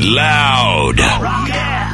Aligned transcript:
Loud. 0.00 0.98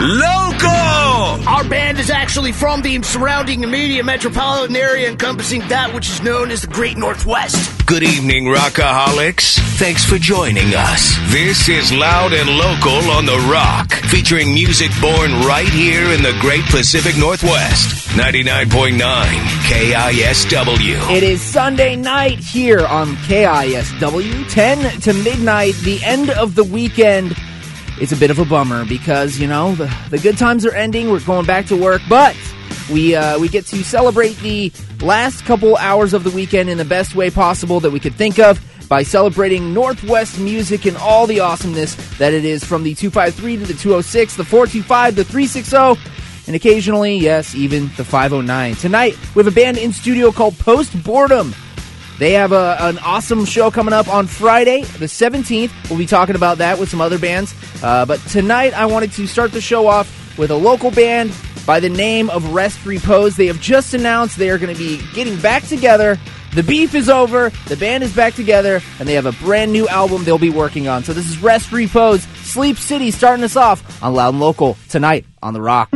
Local. 0.00 1.46
Our 1.46 1.68
band 1.68 1.98
is 1.98 2.08
actually 2.08 2.50
from 2.50 2.80
the 2.80 3.02
surrounding 3.02 3.62
immediate 3.62 4.06
metropolitan 4.06 4.74
area 4.74 5.10
encompassing 5.10 5.60
that 5.68 5.92
which 5.92 6.08
is 6.08 6.22
known 6.22 6.50
as 6.50 6.62
the 6.62 6.68
Great 6.68 6.96
Northwest. 6.96 7.86
Good 7.86 8.02
evening, 8.02 8.46
Rockaholics. 8.46 9.58
Thanks 9.78 10.02
for 10.02 10.16
joining 10.16 10.72
us. 10.74 11.14
This 11.28 11.68
is 11.68 11.92
Loud 11.92 12.32
and 12.32 12.48
Local 12.48 13.10
on 13.10 13.26
The 13.26 13.36
Rock, 13.52 13.92
featuring 13.92 14.54
music 14.54 14.90
born 15.02 15.32
right 15.44 15.68
here 15.68 16.10
in 16.10 16.22
the 16.22 16.36
Great 16.40 16.64
Pacific 16.66 17.18
Northwest. 17.18 18.08
99.9 18.16 18.98
KISW. 19.68 21.14
It 21.14 21.22
is 21.22 21.42
Sunday 21.42 21.96
night 21.96 22.38
here 22.38 22.86
on 22.86 23.16
KISW, 23.16 24.48
10 24.48 25.00
to 25.02 25.12
midnight, 25.12 25.74
the 25.84 26.02
end 26.02 26.30
of 26.30 26.54
the 26.54 26.64
weekend. 26.64 27.36
It's 28.00 28.12
a 28.12 28.16
bit 28.16 28.30
of 28.30 28.38
a 28.38 28.46
bummer 28.46 28.86
because, 28.86 29.38
you 29.38 29.46
know, 29.46 29.74
the, 29.74 29.94
the 30.08 30.18
good 30.18 30.38
times 30.38 30.64
are 30.64 30.74
ending. 30.74 31.10
We're 31.10 31.20
going 31.20 31.44
back 31.44 31.66
to 31.66 31.76
work, 31.76 32.00
but 32.08 32.34
we 32.90 33.14
uh, 33.14 33.38
we 33.38 33.48
get 33.48 33.66
to 33.66 33.84
celebrate 33.84 34.38
the 34.38 34.72
last 35.02 35.44
couple 35.44 35.76
hours 35.76 36.14
of 36.14 36.24
the 36.24 36.30
weekend 36.30 36.70
in 36.70 36.78
the 36.78 36.84
best 36.84 37.14
way 37.14 37.30
possible 37.30 37.78
that 37.80 37.90
we 37.90 38.00
could 38.00 38.14
think 38.14 38.38
of 38.38 38.58
by 38.88 39.02
celebrating 39.02 39.74
Northwest 39.74 40.38
music 40.38 40.86
and 40.86 40.96
all 40.96 41.26
the 41.26 41.40
awesomeness 41.40 41.94
that 42.18 42.32
it 42.32 42.44
is 42.44 42.64
from 42.64 42.82
the 42.82 42.94
253 42.94 43.58
to 43.58 43.66
the 43.66 43.74
206, 43.74 44.34
the 44.34 44.44
425, 44.44 45.16
the 45.16 45.24
360, 45.24 46.10
and 46.46 46.56
occasionally, 46.56 47.16
yes, 47.16 47.54
even 47.54 47.84
the 47.96 48.04
509. 48.04 48.74
Tonight, 48.76 49.16
we 49.34 49.44
have 49.44 49.52
a 49.52 49.54
band 49.54 49.76
in 49.76 49.92
studio 49.92 50.32
called 50.32 50.58
Post 50.58 51.04
Boredom. 51.04 51.54
They 52.20 52.32
have 52.32 52.52
a, 52.52 52.76
an 52.80 52.98
awesome 52.98 53.46
show 53.46 53.70
coming 53.70 53.94
up 53.94 54.06
on 54.06 54.26
Friday, 54.26 54.82
the 54.82 55.06
17th. 55.06 55.70
We'll 55.88 55.98
be 55.98 56.04
talking 56.04 56.36
about 56.36 56.58
that 56.58 56.78
with 56.78 56.90
some 56.90 57.00
other 57.00 57.18
bands. 57.18 57.54
Uh, 57.82 58.04
but 58.04 58.20
tonight, 58.28 58.74
I 58.74 58.84
wanted 58.84 59.12
to 59.12 59.26
start 59.26 59.52
the 59.52 59.60
show 59.62 59.86
off 59.86 60.36
with 60.36 60.50
a 60.50 60.54
local 60.54 60.90
band 60.90 61.34
by 61.64 61.80
the 61.80 61.88
name 61.88 62.28
of 62.28 62.52
Rest 62.52 62.84
Repose. 62.84 63.36
They 63.36 63.46
have 63.46 63.58
just 63.58 63.94
announced 63.94 64.36
they 64.36 64.50
are 64.50 64.58
going 64.58 64.74
to 64.74 64.78
be 64.78 65.00
getting 65.14 65.40
back 65.40 65.62
together. 65.62 66.18
The 66.54 66.62
beef 66.62 66.94
is 66.94 67.08
over, 67.08 67.48
the 67.68 67.76
band 67.78 68.04
is 68.04 68.14
back 68.14 68.34
together, 68.34 68.82
and 68.98 69.08
they 69.08 69.14
have 69.14 69.24
a 69.24 69.32
brand 69.32 69.72
new 69.72 69.88
album 69.88 70.22
they'll 70.24 70.36
be 70.36 70.50
working 70.50 70.88
on. 70.88 71.04
So 71.04 71.14
this 71.14 71.30
is 71.30 71.40
Rest 71.40 71.72
Repose, 71.72 72.24
Sleep 72.42 72.76
City 72.76 73.10
starting 73.10 73.44
us 73.44 73.56
off 73.56 74.02
on 74.02 74.12
Loud 74.12 74.34
and 74.34 74.40
Local 74.40 74.76
tonight 74.90 75.24
on 75.42 75.54
The 75.54 75.62
Rock. 75.62 75.90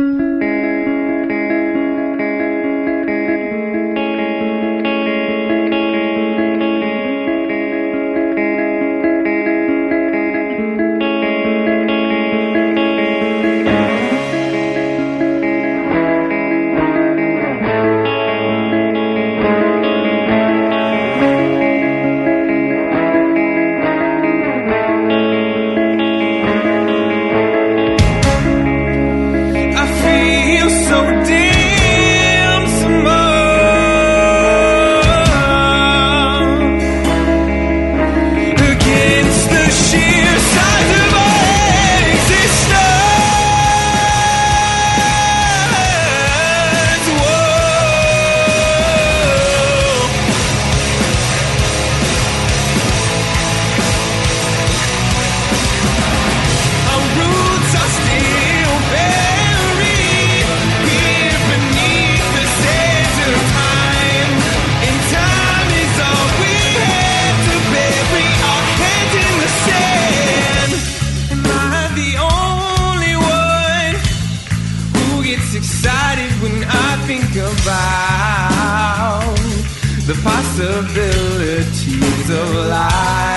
Possibilities 80.57 82.29
of 82.29 82.55
life? 82.69 83.34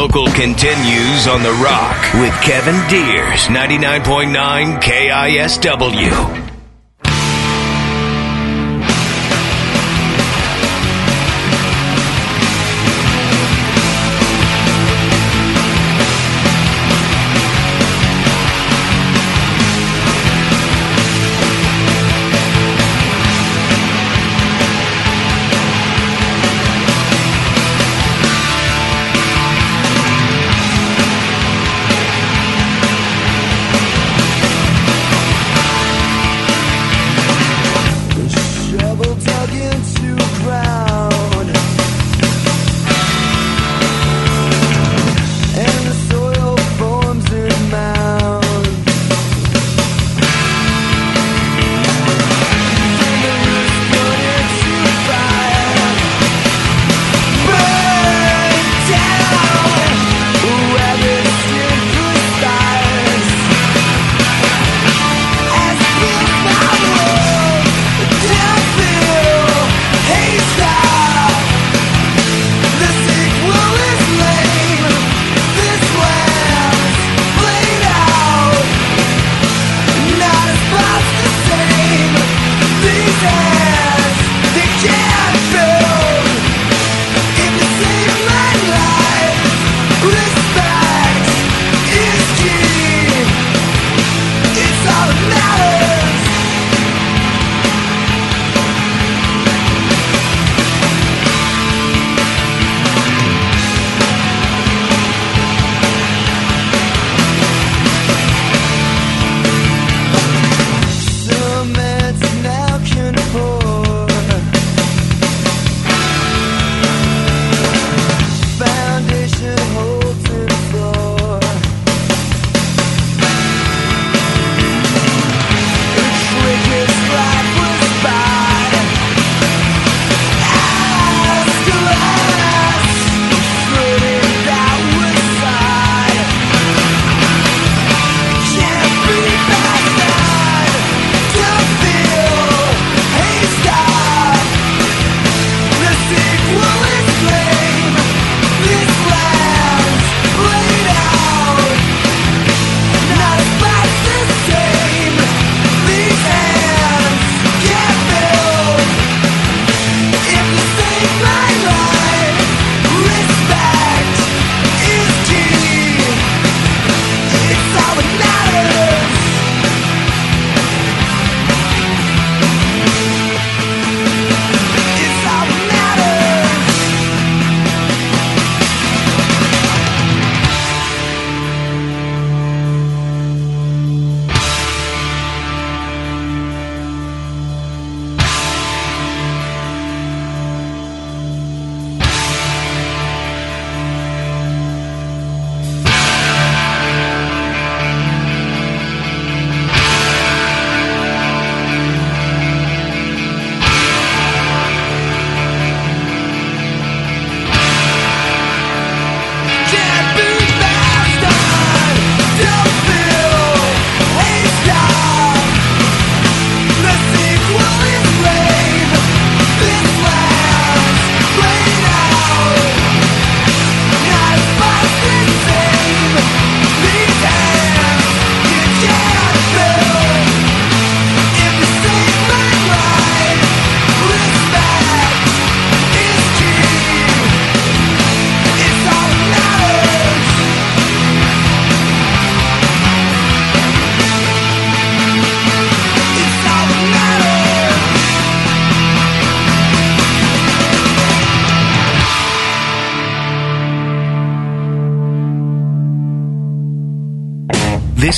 Local 0.00 0.28
continues 0.28 1.26
on 1.26 1.42
The 1.42 1.50
Rock 1.54 2.14
with 2.14 2.32
Kevin 2.42 2.76
Deers, 2.88 3.48
99.9 3.48 4.80
KISW. 4.80 6.47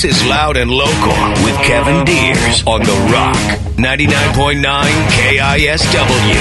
This 0.01 0.17
is 0.17 0.27
Loud 0.27 0.57
and 0.57 0.71
Local 0.71 1.13
with 1.45 1.57
Kevin 1.57 2.07
Deers 2.07 2.67
on 2.67 2.81
The 2.81 3.11
Rock, 3.13 3.37
99.9 3.77 4.63
KISW. 5.11 6.41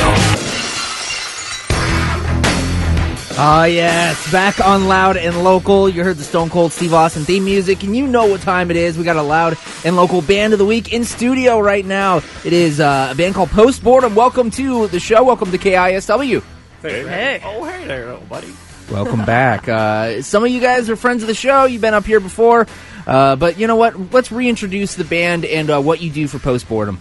Ah, 3.37 3.65
yes, 3.65 4.31
back 4.31 4.65
on 4.65 4.87
Loud 4.87 5.17
and 5.17 5.43
Local. 5.43 5.89
You 5.89 6.05
heard 6.05 6.15
the 6.15 6.23
Stone 6.23 6.51
Cold 6.51 6.71
Steve 6.71 6.93
Austin 6.93 7.25
theme 7.25 7.43
music, 7.43 7.83
and 7.83 7.93
you 7.97 8.07
know 8.07 8.27
what 8.27 8.39
time 8.39 8.71
it 8.71 8.77
is. 8.77 8.97
We 8.97 9.03
got 9.03 9.17
a 9.17 9.21
Loud 9.21 9.57
and 9.83 9.97
Local 9.97 10.21
band 10.21 10.53
of 10.53 10.59
the 10.59 10.65
week 10.65 10.93
in 10.93 11.03
studio 11.03 11.59
right 11.59 11.85
now. 11.85 12.21
It 12.45 12.53
is 12.53 12.79
uh, 12.79 13.09
a 13.11 13.15
band 13.15 13.35
called 13.35 13.49
Post 13.49 13.83
Boredom. 13.83 14.15
Welcome 14.15 14.51
to 14.51 14.87
the 14.87 15.01
show. 15.01 15.25
Welcome 15.25 15.51
to 15.51 15.57
KISW. 15.57 16.41
Hey. 16.81 17.41
Oh, 17.43 17.65
hey 17.65 17.85
there, 17.85 18.05
little 18.05 18.21
buddy. 18.21 18.53
Welcome 18.89 19.23
back. 19.23 19.69
Uh, 19.69 20.23
some 20.23 20.43
of 20.43 20.49
you 20.49 20.59
guys 20.59 20.89
are 20.89 20.95
friends 20.95 21.21
of 21.21 21.27
the 21.27 21.35
show. 21.35 21.65
You've 21.65 21.81
been 21.81 21.93
up 21.93 22.05
here 22.05 22.19
before. 22.19 22.65
Uh, 23.09 23.35
but 23.35 23.57
you 23.57 23.65
know 23.65 23.75
what? 23.75 24.13
Let's 24.13 24.31
reintroduce 24.31 24.93
the 24.93 25.03
band 25.03 25.43
and 25.43 25.71
uh, 25.71 25.81
what 25.81 25.99
you 25.99 26.11
do 26.11 26.27
for 26.27 26.37
post 26.37 26.69
boredom. 26.69 26.99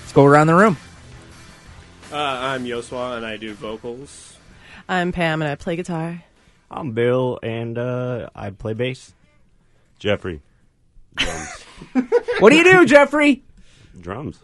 Let's 0.00 0.12
go 0.12 0.24
around 0.24 0.48
the 0.48 0.54
room. 0.56 0.76
Uh, 2.10 2.16
I'm 2.16 2.64
Yoswa, 2.64 3.18
and 3.18 3.24
I 3.24 3.36
do 3.36 3.54
vocals. 3.54 4.36
I'm 4.88 5.12
Pam, 5.12 5.40
and 5.40 5.48
I 5.48 5.54
play 5.54 5.76
guitar. 5.76 6.24
I'm 6.68 6.90
Bill, 6.90 7.38
and 7.40 7.78
uh, 7.78 8.30
I 8.34 8.50
play 8.50 8.72
bass. 8.72 9.14
Jeffrey. 10.00 10.42
Drums. 11.14 11.64
What 12.40 12.50
do 12.50 12.56
you 12.56 12.64
do, 12.64 12.84
Jeffrey? 12.84 13.44
Drums. 14.00 14.40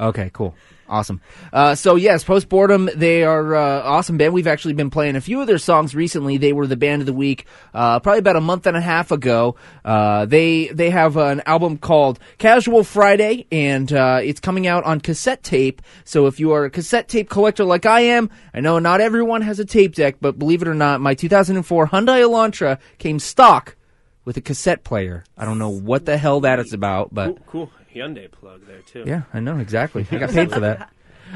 Okay, 0.00 0.30
cool. 0.32 0.56
Awesome. 0.88 1.20
Uh, 1.52 1.74
so 1.74 1.96
yes, 1.96 2.22
post 2.22 2.48
boredom, 2.48 2.88
they 2.94 3.24
are 3.24 3.54
uh, 3.54 3.82
awesome 3.82 4.18
band. 4.18 4.32
We've 4.32 4.46
actually 4.46 4.74
been 4.74 4.90
playing 4.90 5.16
a 5.16 5.20
few 5.20 5.40
of 5.40 5.46
their 5.46 5.58
songs 5.58 5.94
recently. 5.94 6.36
They 6.38 6.52
were 6.52 6.66
the 6.66 6.76
band 6.76 7.02
of 7.02 7.06
the 7.06 7.12
week, 7.12 7.46
uh, 7.74 8.00
probably 8.00 8.20
about 8.20 8.36
a 8.36 8.40
month 8.40 8.66
and 8.66 8.76
a 8.76 8.80
half 8.80 9.10
ago. 9.10 9.56
Uh, 9.84 10.26
they 10.26 10.68
they 10.68 10.90
have 10.90 11.16
an 11.16 11.42
album 11.46 11.78
called 11.78 12.18
Casual 12.38 12.84
Friday, 12.84 13.46
and 13.50 13.92
uh, 13.92 14.20
it's 14.22 14.40
coming 14.40 14.66
out 14.66 14.84
on 14.84 15.00
cassette 15.00 15.42
tape. 15.42 15.82
So 16.04 16.26
if 16.26 16.38
you 16.38 16.52
are 16.52 16.64
a 16.64 16.70
cassette 16.70 17.08
tape 17.08 17.28
collector 17.28 17.64
like 17.64 17.86
I 17.86 18.00
am, 18.00 18.30
I 18.54 18.60
know 18.60 18.78
not 18.78 19.00
everyone 19.00 19.42
has 19.42 19.58
a 19.58 19.64
tape 19.64 19.94
deck, 19.94 20.16
but 20.20 20.38
believe 20.38 20.62
it 20.62 20.68
or 20.68 20.74
not, 20.74 21.00
my 21.00 21.14
2004 21.14 21.88
Hyundai 21.88 22.22
Elantra 22.22 22.78
came 22.98 23.18
stock 23.18 23.76
with 24.24 24.36
a 24.36 24.40
cassette 24.40 24.84
player. 24.84 25.24
I 25.36 25.44
don't 25.44 25.58
know 25.58 25.70
what 25.70 26.04
the 26.04 26.16
hell 26.16 26.40
that 26.40 26.58
is 26.58 26.72
about, 26.72 27.12
but 27.12 27.26
Cool, 27.26 27.38
cool 27.46 27.70
Hyundai 27.96 28.30
plug 28.30 28.66
there 28.66 28.80
too. 28.80 29.04
yeah, 29.06 29.22
I 29.32 29.40
know 29.40 29.58
exactly. 29.58 30.06
I 30.10 30.18
got 30.18 30.30
paid 30.38 30.52
for 30.52 30.60
that. 30.60 30.90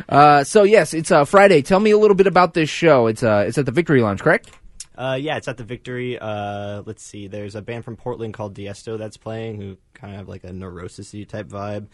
Uh, 0.09 0.45
so 0.45 0.63
yes, 0.63 0.95
it's 0.95 1.11
uh, 1.11 1.25
Friday. 1.25 1.63
Tell 1.63 1.81
me 1.81 1.91
a 1.91 1.99
little 1.99 2.15
bit 2.15 2.27
about 2.27 2.55
this 2.55 2.71
show. 2.71 3.07
It's 3.07 3.23
uh, 3.23 3.45
it's 3.49 3.59
at 3.59 3.67
the 3.67 3.73
Victory 3.73 4.03
Lounge, 4.03 4.21
correct? 4.23 4.51
Uh, 4.97 5.17
yeah, 5.21 5.37
it's 5.37 5.49
at 5.49 5.57
the 5.57 5.65
Victory. 5.65 6.19
Uh, 6.19 6.83
let's 6.85 7.03
see. 7.03 7.27
There's 7.27 7.55
a 7.55 7.63
band 7.63 7.85
from 7.85 7.97
Portland 7.97 8.35
called 8.35 8.55
Diesto 8.55 8.99
that's 8.99 9.17
playing, 9.17 9.57
who 9.61 9.79
kind 9.95 10.13
of 10.13 10.19
have 10.19 10.29
like 10.29 10.45
a 10.45 10.51
neurosisy 10.51 11.27
type 11.27 11.49
vibe. 11.49 11.87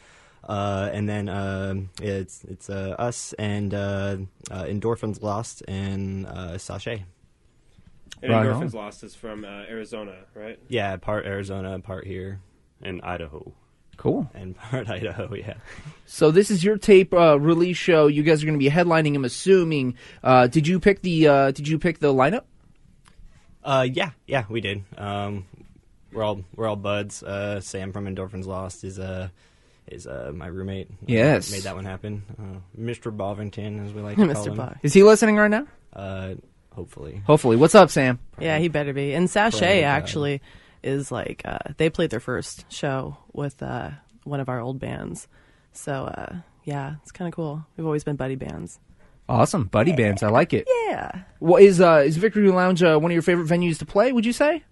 Uh, 0.45 0.89
and 0.93 1.09
then 1.09 1.29
um 1.29 1.91
it's 2.01 2.45
it's 2.45 2.71
uh, 2.71 2.95
us 2.99 3.33
and 3.33 3.75
uh, 3.75 4.17
uh, 4.51 4.63
Endorphins 4.65 5.21
Lost 5.21 5.63
and 5.67 6.25
uh, 6.27 6.57
Sachet. 6.59 7.05
And 8.23 8.33
Right 8.33 8.47
Endorphins 8.47 8.75
on. 8.75 8.81
Lost 8.85 9.03
is 9.05 9.15
from 9.15 9.45
uh, 9.45 9.49
Arizona, 9.69 10.15
right? 10.35 10.59
Yeah, 10.69 10.97
part 10.97 11.27
Arizona, 11.27 11.79
part 11.81 12.07
here, 12.07 12.41
In 12.83 13.01
Idaho. 13.03 13.53
Cool. 13.97 14.31
and 14.35 14.57
part 14.57 14.89
Idaho. 14.91 15.35
Yeah. 15.35 15.55
So 16.05 16.31
this 16.31 16.51
is 16.51 16.63
your 16.63 16.77
tape 16.79 17.13
uh, 17.15 17.39
release 17.41 17.77
show. 17.77 18.07
You 18.07 18.23
guys 18.23 18.43
are 18.43 18.47
going 18.47 18.59
to 18.59 18.63
be 18.65 18.71
headlining. 18.71 19.15
I'm 19.17 19.25
assuming. 19.25 19.97
Uh, 20.23 20.47
did 20.47 20.67
you 20.69 20.79
pick 20.81 21.03
the 21.03 21.29
uh, 21.29 21.51
Did 21.51 21.67
you 21.69 21.79
pick 21.79 21.99
the 21.99 22.13
lineup? 22.13 22.43
Uh, 23.65 23.87
yeah, 23.91 24.11
yeah, 24.27 24.45
we 24.49 24.61
did. 24.61 24.85
Um, 24.97 25.47
we're 26.13 26.23
all 26.23 26.43
we're 26.55 26.69
all 26.69 26.77
buds. 26.77 27.23
Uh, 27.23 27.61
Sam 27.61 27.93
from 27.93 28.07
Endorphins 28.07 28.47
Lost 28.47 28.85
is 28.85 28.99
uh 28.99 29.29
is 29.89 30.07
uh 30.07 30.31
my 30.35 30.47
roommate. 30.47 30.89
Uh, 30.91 30.95
Yes. 31.07 31.51
made 31.51 31.63
that 31.63 31.75
one 31.75 31.85
happen. 31.85 32.23
Uh, 32.39 32.81
Mr. 32.81 33.15
Bovington, 33.17 33.85
as 33.85 33.93
we 33.93 34.03
like 34.03 34.17
to 34.19 34.27
call 34.33 34.45
Mr. 34.45 34.49
him. 34.49 34.57
Bog. 34.57 34.77
Is 34.83 34.93
he 34.93 35.03
listening 35.03 35.37
right 35.37 35.51
now? 35.51 35.67
Uh, 35.93 36.35
hopefully. 36.73 37.23
Hopefully. 37.27 37.57
What's 37.57 37.75
up, 37.75 37.91
Sam? 37.91 38.21
Yeah, 38.39 38.59
he 38.59 38.69
better 38.69 38.93
be. 38.93 39.15
And 39.15 39.29
Probably 39.31 39.51
Sachet 39.59 39.81
God. 39.81 39.87
actually 39.89 40.43
is 40.87 41.11
like 41.11 41.43
uh, 41.45 41.59
they 41.77 41.91
played 41.91 42.11
their 42.11 42.21
first 42.21 42.71
show 42.73 43.17
with 43.33 43.63
uh, 43.63 43.91
one 44.25 44.41
of 44.41 44.49
our 44.49 44.61
old 44.61 44.79
bands. 44.79 45.29
So 45.73 46.05
uh, 46.05 46.37
yeah, 46.65 46.97
it's 47.03 47.13
kind 47.13 47.29
of 47.29 47.35
cool. 47.35 47.67
We've 47.77 47.87
always 47.87 48.05
been 48.05 48.17
buddy 48.17 48.37
bands. 48.37 48.79
Awesome, 49.29 49.65
buddy 49.65 49.93
bands. 49.93 50.23
I 50.23 50.29
like 50.29 50.53
it. 50.53 50.69
Yeah. 50.87 51.23
What 51.41 51.63
is 51.63 51.81
uh, 51.81 52.03
is 52.07 52.17
Victory 52.17 52.49
Lounge 52.51 52.83
uh, 52.83 52.99
one 52.99 53.11
of 53.11 53.15
your 53.15 53.23
favorite 53.23 53.49
venues 53.49 53.79
to 53.79 53.87
play? 53.87 54.13
Would 54.13 54.25
you 54.25 54.33
say? 54.33 54.63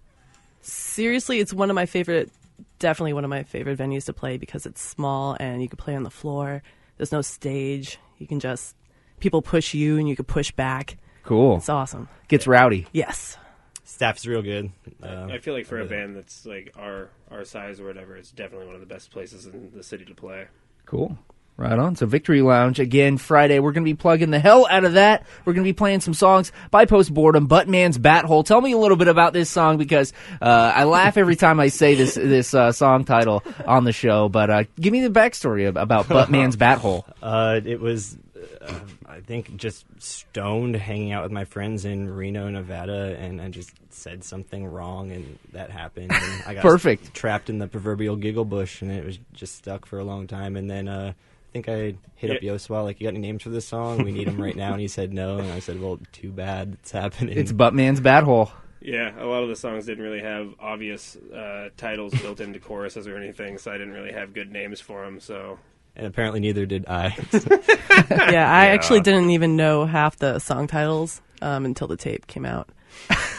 Seriously, 0.61 1.39
it's 1.39 1.53
one 1.53 1.69
of 1.69 1.75
my 1.75 1.85
favorite. 1.85 2.31
Definitely 2.79 3.13
one 3.13 3.23
of 3.23 3.29
my 3.29 3.43
favorite 3.43 3.77
venues 3.77 4.05
to 4.05 4.13
play 4.13 4.37
because 4.37 4.65
it's 4.65 4.81
small 4.81 5.35
and 5.39 5.61
you 5.61 5.67
can 5.67 5.77
play 5.77 5.95
on 5.95 6.03
the 6.03 6.09
floor. 6.09 6.61
There's 6.97 7.11
no 7.11 7.21
stage. 7.21 7.99
You 8.17 8.27
can 8.27 8.39
just 8.39 8.75
people 9.19 9.41
push 9.41 9.73
you 9.73 9.97
and 9.97 10.07
you 10.07 10.15
can 10.15 10.25
push 10.25 10.51
back. 10.51 10.97
Cool. 11.23 11.57
It's 11.57 11.69
awesome. 11.69 12.07
Gets 12.27 12.47
rowdy. 12.47 12.87
Yes. 12.91 13.37
Staff's 13.85 14.25
real 14.25 14.41
good. 14.41 14.71
Uh, 15.01 15.27
I 15.31 15.37
feel 15.37 15.53
like 15.53 15.65
for 15.67 15.79
a 15.79 15.85
band 15.85 16.15
that's 16.15 16.45
like 16.45 16.73
our 16.77 17.09
our 17.31 17.45
size 17.45 17.79
or 17.79 17.85
whatever, 17.85 18.17
it's 18.17 18.31
definitely 18.31 18.65
one 18.65 18.75
of 18.75 18.81
the 18.81 18.87
best 18.87 19.11
places 19.11 19.45
in 19.45 19.71
the 19.75 19.83
city 19.83 20.05
to 20.05 20.15
play. 20.15 20.47
Cool. 20.85 21.17
Right 21.57 21.79
on. 21.79 21.95
So 21.95 22.05
Victory 22.05 22.41
Lounge 22.41 22.81
again 22.81 23.17
Friday. 23.17 23.59
We're 23.59 23.71
gonna 23.71 23.85
be 23.85 23.93
plugging 23.93 24.29
the 24.29 24.39
hell 24.39 24.67
out 24.69 24.83
of 24.83 24.93
that. 24.93 25.25
We're 25.45 25.53
gonna 25.53 25.63
be 25.63 25.71
playing 25.71 26.01
some 26.01 26.13
songs 26.13 26.51
by 26.69 26.83
Post 26.85 27.13
Boredom, 27.13 27.47
Buttman's 27.47 27.97
Bat 27.97 28.25
Hole. 28.25 28.43
Tell 28.43 28.59
me 28.59 28.73
a 28.73 28.77
little 28.77 28.97
bit 28.97 29.07
about 29.07 29.31
this 29.31 29.49
song 29.49 29.77
because 29.77 30.11
uh, 30.41 30.73
I 30.75 30.83
laugh 30.83 31.15
every 31.15 31.37
time 31.37 31.61
I 31.61 31.69
say 31.69 31.95
this 31.95 32.15
this 32.15 32.53
uh, 32.53 32.73
song 32.73 33.05
title 33.05 33.41
on 33.65 33.85
the 33.85 33.93
show. 33.93 34.27
But 34.27 34.49
uh, 34.49 34.63
give 34.81 34.91
me 34.91 35.07
the 35.07 35.17
backstory 35.17 35.67
ab- 35.69 35.77
about 35.77 36.05
Buttman's 36.09 36.57
Bat 36.57 36.79
Hole. 36.79 37.05
Uh, 37.21 37.61
it 37.63 37.79
was, 37.79 38.17
uh, 38.61 38.79
I 39.05 39.19
think, 39.21 39.55
just 39.57 39.85
stoned, 39.99 40.75
hanging 40.75 41.11
out 41.11 41.23
with 41.23 41.31
my 41.31 41.45
friends 41.45 41.85
in 41.85 42.09
Reno, 42.09 42.49
Nevada, 42.49 43.15
and 43.19 43.41
I 43.41 43.49
just 43.49 43.71
said 43.89 44.23
something 44.23 44.65
wrong, 44.65 45.11
and 45.11 45.37
that 45.53 45.71
happened. 45.71 46.11
And 46.11 46.43
I 46.45 46.53
got 46.55 46.61
Perfect. 46.61 47.13
trapped 47.13 47.49
in 47.49 47.59
the 47.59 47.67
proverbial 47.67 48.15
giggle 48.15 48.45
bush, 48.45 48.81
and 48.81 48.91
it 48.91 49.05
was 49.05 49.19
just 49.33 49.55
stuck 49.55 49.85
for 49.85 49.99
a 49.99 50.03
long 50.03 50.27
time. 50.27 50.55
And 50.55 50.69
then 50.69 50.87
uh, 50.87 51.13
I 51.15 51.51
think 51.53 51.69
I 51.69 51.95
hit 52.15 52.31
up 52.31 52.41
Yeah. 52.41 52.53
Yoswa, 52.53 52.83
like, 52.83 52.99
"You 52.99 53.05
got 53.07 53.15
any 53.15 53.19
names 53.19 53.43
for 53.43 53.49
this 53.49 53.67
song? 53.67 54.03
We 54.03 54.11
need 54.11 54.27
them 54.27 54.41
right 54.41 54.55
now." 54.55 54.71
And 54.73 54.81
he 54.81 54.87
said 54.87 55.13
no, 55.13 55.37
and 55.39 55.51
I 55.51 55.59
said, 55.59 55.81
"Well, 55.81 55.99
too 56.11 56.31
bad 56.31 56.77
it's 56.81 56.91
happening." 56.91 57.37
It's 57.37 57.51
Buttman's 57.51 57.99
Bat 58.01 58.23
Hole. 58.23 58.51
Yeah, 58.81 59.13
a 59.19 59.25
lot 59.25 59.41
of 59.41 59.49
the 59.49 59.55
songs 59.55 59.87
didn't 59.87 60.03
really 60.03 60.21
have 60.21 60.53
obvious 60.59 61.15
uh, 61.15 61.69
titles 61.75 62.13
built 62.21 62.39
into 62.39 62.59
choruses 62.59 63.07
or 63.07 63.17
anything, 63.17 63.57
so 63.57 63.71
I 63.71 63.77
didn't 63.79 63.93
really 63.93 64.11
have 64.11 64.33
good 64.33 64.51
names 64.51 64.79
for 64.79 65.03
them. 65.03 65.19
So 65.19 65.57
and 65.95 66.05
apparently 66.07 66.39
neither 66.39 66.65
did 66.65 66.85
I. 66.87 67.17
Yeah, 68.09 68.51
I 68.51 68.67
actually 68.67 68.99
didn't 69.01 69.31
even 69.31 69.55
know 69.55 69.85
half 69.85 70.17
the 70.17 70.39
song 70.39 70.67
titles 70.67 71.21
um, 71.41 71.65
until 71.65 71.87
the 71.87 71.97
tape 71.97 72.27
came 72.27 72.45
out. 72.45 72.69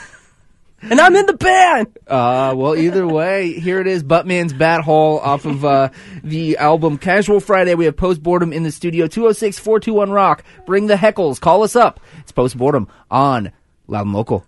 and 0.82 1.00
I'm 1.00 1.14
in 1.14 1.26
the 1.26 1.34
band. 1.34 1.98
Uh, 2.06 2.54
well, 2.56 2.74
either 2.74 3.06
way, 3.06 3.52
here 3.52 3.80
it 3.80 3.86
is, 3.86 4.02
Buttman's 4.02 4.52
Bat 4.52 4.82
Hole 4.82 5.18
off 5.18 5.44
of 5.44 5.64
uh, 5.64 5.90
the 6.24 6.56
album 6.56 6.98
Casual 6.98 7.40
Friday. 7.40 7.74
We 7.74 7.84
have 7.84 7.96
Post 7.96 8.22
Boredom 8.22 8.52
in 8.52 8.62
the 8.62 8.72
studio, 8.72 9.06
206 9.06 9.58
421 9.58 10.10
Rock. 10.10 10.42
Bring 10.64 10.86
the 10.86 10.96
heckles, 10.96 11.40
call 11.40 11.62
us 11.62 11.76
up. 11.76 12.00
It's 12.20 12.32
Post 12.32 12.56
Boredom 12.56 12.88
on 13.10 13.52
Loud 13.86 14.06
and 14.06 14.14
Local. 14.14 14.44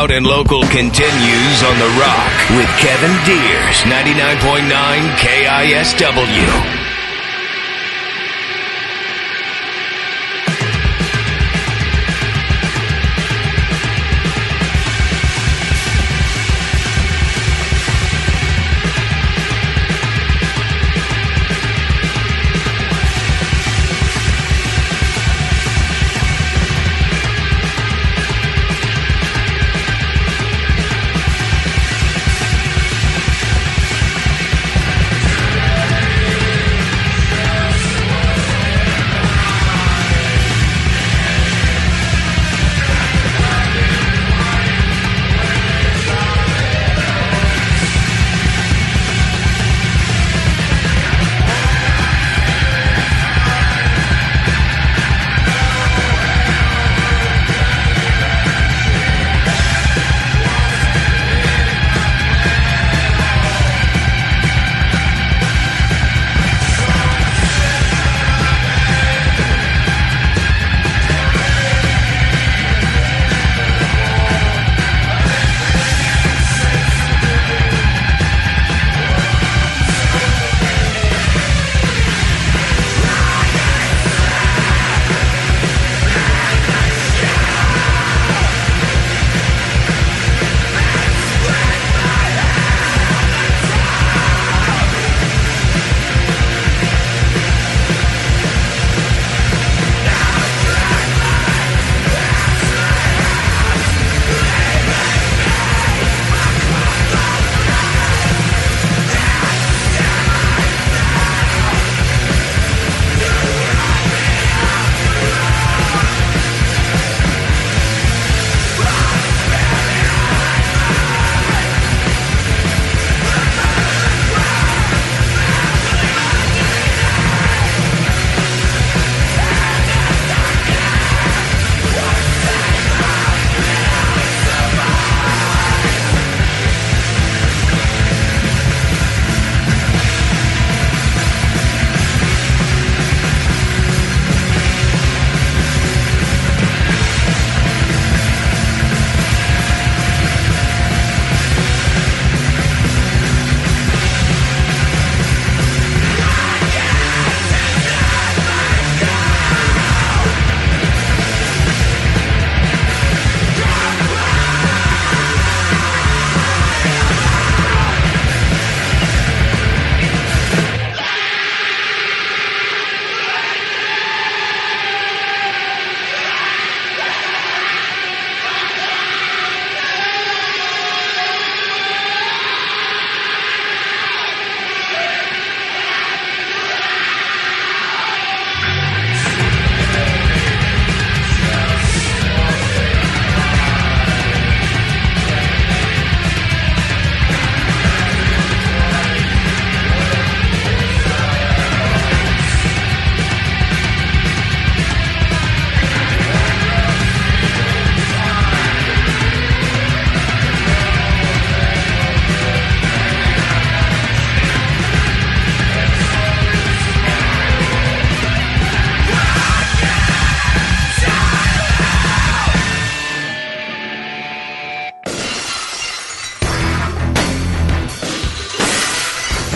Loud 0.00 0.12
and 0.12 0.26
Local 0.26 0.62
continues 0.62 1.62
on 1.62 1.78
The 1.78 1.90
Rock 2.00 2.32
with 2.56 2.70
Kevin 2.78 3.12
Deers, 3.26 3.82
99.9 3.84 4.70
KISW. 5.18 6.89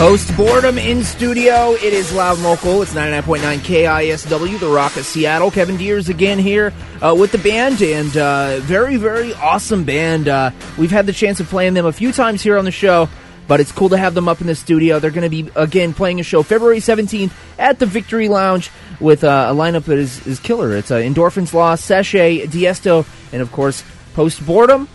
Post 0.04 0.36
boredom 0.36 0.76
in 0.76 1.02
studio. 1.02 1.72
It 1.72 1.94
is 1.94 2.12
loud 2.12 2.36
and 2.36 2.44
local. 2.44 2.82
It's 2.82 2.92
99.9 2.92 3.60
KISW, 3.60 4.60
the 4.60 4.68
Rock 4.68 4.98
of 4.98 5.06
Seattle. 5.06 5.50
Kevin 5.50 5.78
Deers 5.78 6.10
again 6.10 6.38
here 6.38 6.74
uh, 7.00 7.16
with 7.18 7.32
the 7.32 7.38
band, 7.38 7.80
and 7.80 8.14
uh, 8.14 8.58
very, 8.58 8.96
very 8.96 9.32
awesome 9.32 9.84
band. 9.84 10.28
Uh, 10.28 10.50
we've 10.76 10.90
had 10.90 11.06
the 11.06 11.12
chance 11.14 11.40
of 11.40 11.48
playing 11.48 11.72
them 11.72 11.86
a 11.86 11.92
few 11.92 12.12
times 12.12 12.42
here 12.42 12.58
on 12.58 12.66
the 12.66 12.70
show, 12.70 13.08
but 13.48 13.60
it's 13.60 13.72
cool 13.72 13.88
to 13.88 13.96
have 13.96 14.12
them 14.12 14.28
up 14.28 14.42
in 14.42 14.46
the 14.46 14.54
studio. 14.54 14.98
They're 14.98 15.10
going 15.10 15.22
to 15.22 15.30
be, 15.30 15.50
again, 15.56 15.94
playing 15.94 16.20
a 16.20 16.22
show 16.22 16.42
February 16.42 16.80
17th 16.80 17.32
at 17.58 17.78
the 17.78 17.86
Victory 17.86 18.28
Lounge 18.28 18.70
with 19.00 19.24
uh, 19.24 19.48
a 19.50 19.54
lineup 19.54 19.84
that 19.84 19.96
is, 19.96 20.26
is 20.26 20.38
killer. 20.38 20.76
It's 20.76 20.90
uh, 20.90 20.96
Endorphins 20.96 21.54
Lost, 21.54 21.82
Sachet, 21.86 22.46
Diesto, 22.48 23.06
and, 23.32 23.40
of 23.40 23.50
course, 23.52 23.82
Post 24.12 24.44
Boredom. 24.44 24.86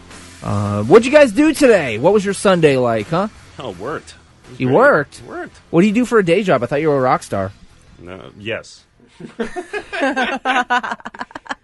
Uh, 0.43 0.83
what'd 0.83 1.07
you 1.07 1.11
guys 1.11 1.31
do 1.31 1.51
today? 1.51 1.97
What 1.97 2.13
was 2.13 2.23
your 2.23 2.35
Sunday 2.35 2.77
like, 2.77 3.07
huh? 3.07 3.29
Oh, 3.57 3.71
worked. 3.71 4.13
It 4.49 4.51
was 4.51 4.59
You 4.59 4.67
great. 4.67 4.75
worked? 4.75 5.19
It 5.19 5.25
worked. 5.25 5.57
What 5.69 5.81
do 5.81 5.87
you 5.87 5.93
do 5.93 6.05
for 6.05 6.19
a 6.19 6.25
day 6.25 6.43
job? 6.43 6.63
I 6.63 6.65
thought 6.65 6.81
you 6.81 6.89
were 6.89 6.97
a 6.97 7.01
rock 7.01 7.23
star. 7.23 7.51
No, 7.99 8.31
yes. 8.37 8.85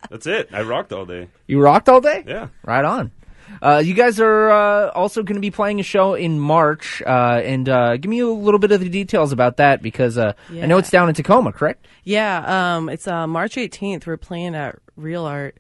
That's 0.10 0.28
it. 0.28 0.50
I 0.54 0.62
rocked 0.62 0.94
all 0.94 1.06
day. 1.06 1.30
You 1.48 1.62
rocked 1.62 1.90
all 1.90 2.02
day? 2.02 2.24
Yeah. 2.28 2.48
Right 2.64 2.86
on. 2.86 3.12
Uh, 3.62 3.82
you 3.84 3.94
guys 3.94 4.20
are 4.20 4.50
uh, 4.52 4.90
also 4.92 5.24
going 5.24 5.36
to 5.36 5.42
be 5.42 5.52
playing 5.52 5.80
a 5.80 5.84
show 5.84 6.14
in 6.16 6.40
March, 6.40 7.02
uh, 7.06 7.42
and 7.44 7.70
uh, 7.70 7.96
give 7.98 8.10
me 8.10 8.20
a 8.20 8.28
little 8.28 8.60
bit 8.60 8.72
of 8.72 8.80
the 8.82 8.90
details 8.90 9.32
about 9.32 9.58
that 9.58 9.82
because 9.82 10.18
uh, 10.18 10.34
I 10.52 10.66
know 10.66 10.78
it's 10.78 10.90
down 10.90 11.10
in 11.10 11.16
Tacoma, 11.16 11.52
correct? 11.54 11.86
Yeah, 12.04 12.76
um, 12.76 12.90
it's 12.90 13.08
uh, 13.08 13.28
March 13.28 13.56
18th. 13.56 14.08
We're 14.08 14.18
playing 14.18 14.56
at 14.56 14.78
Real 14.98 15.26
Art, 15.26 15.58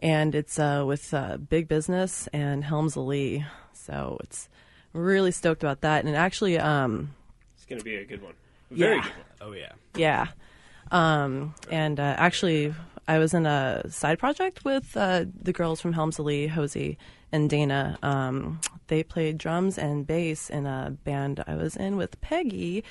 and 0.00 0.34
it's 0.34 0.58
uh, 0.58 0.84
with 0.86 1.12
uh, 1.12 1.36
Big 1.36 1.66
Business 1.68 2.28
and 2.32 2.62
Helms 2.64 2.94
Alee. 2.96 3.44
So 3.72 4.18
it's 4.22 4.48
really 4.94 5.30
stoked 5.32 5.62
about 5.62 5.82
that. 5.82 6.04
And 6.06 6.16
actually, 6.16 6.58
um, 6.58 7.14
It's 7.56 7.66
going 7.66 7.78
to 7.78 7.84
be 7.84 7.96
a 7.96 8.04
good 8.06 8.22
one. 8.22 8.32
Very 8.70 8.96
Yeah. 8.96 9.02
good 9.02 9.12
one. 9.12 9.26
Oh 9.42 9.52
yeah. 9.52 9.72
yeah, 9.94 10.26
um, 10.90 11.54
and 11.70 12.00
uh, 12.00 12.14
actually, 12.16 12.74
I 13.06 13.18
was 13.18 13.34
in 13.34 13.44
a 13.44 13.84
side 13.90 14.18
project 14.18 14.64
with 14.64 14.96
uh, 14.96 15.26
the 15.42 15.52
girls 15.52 15.80
from 15.82 15.92
Helmsley, 15.92 16.48
Hozoi, 16.48 16.96
and 17.30 17.50
Dana. 17.50 17.98
Um, 18.02 18.60
they 18.86 19.02
played 19.02 19.36
drums 19.36 19.76
and 19.76 20.06
bass 20.06 20.48
in 20.48 20.64
a 20.66 20.96
band 21.04 21.44
I 21.46 21.56
was 21.56 21.76
in 21.76 21.96
with 21.96 22.18
Peggy 22.22 22.84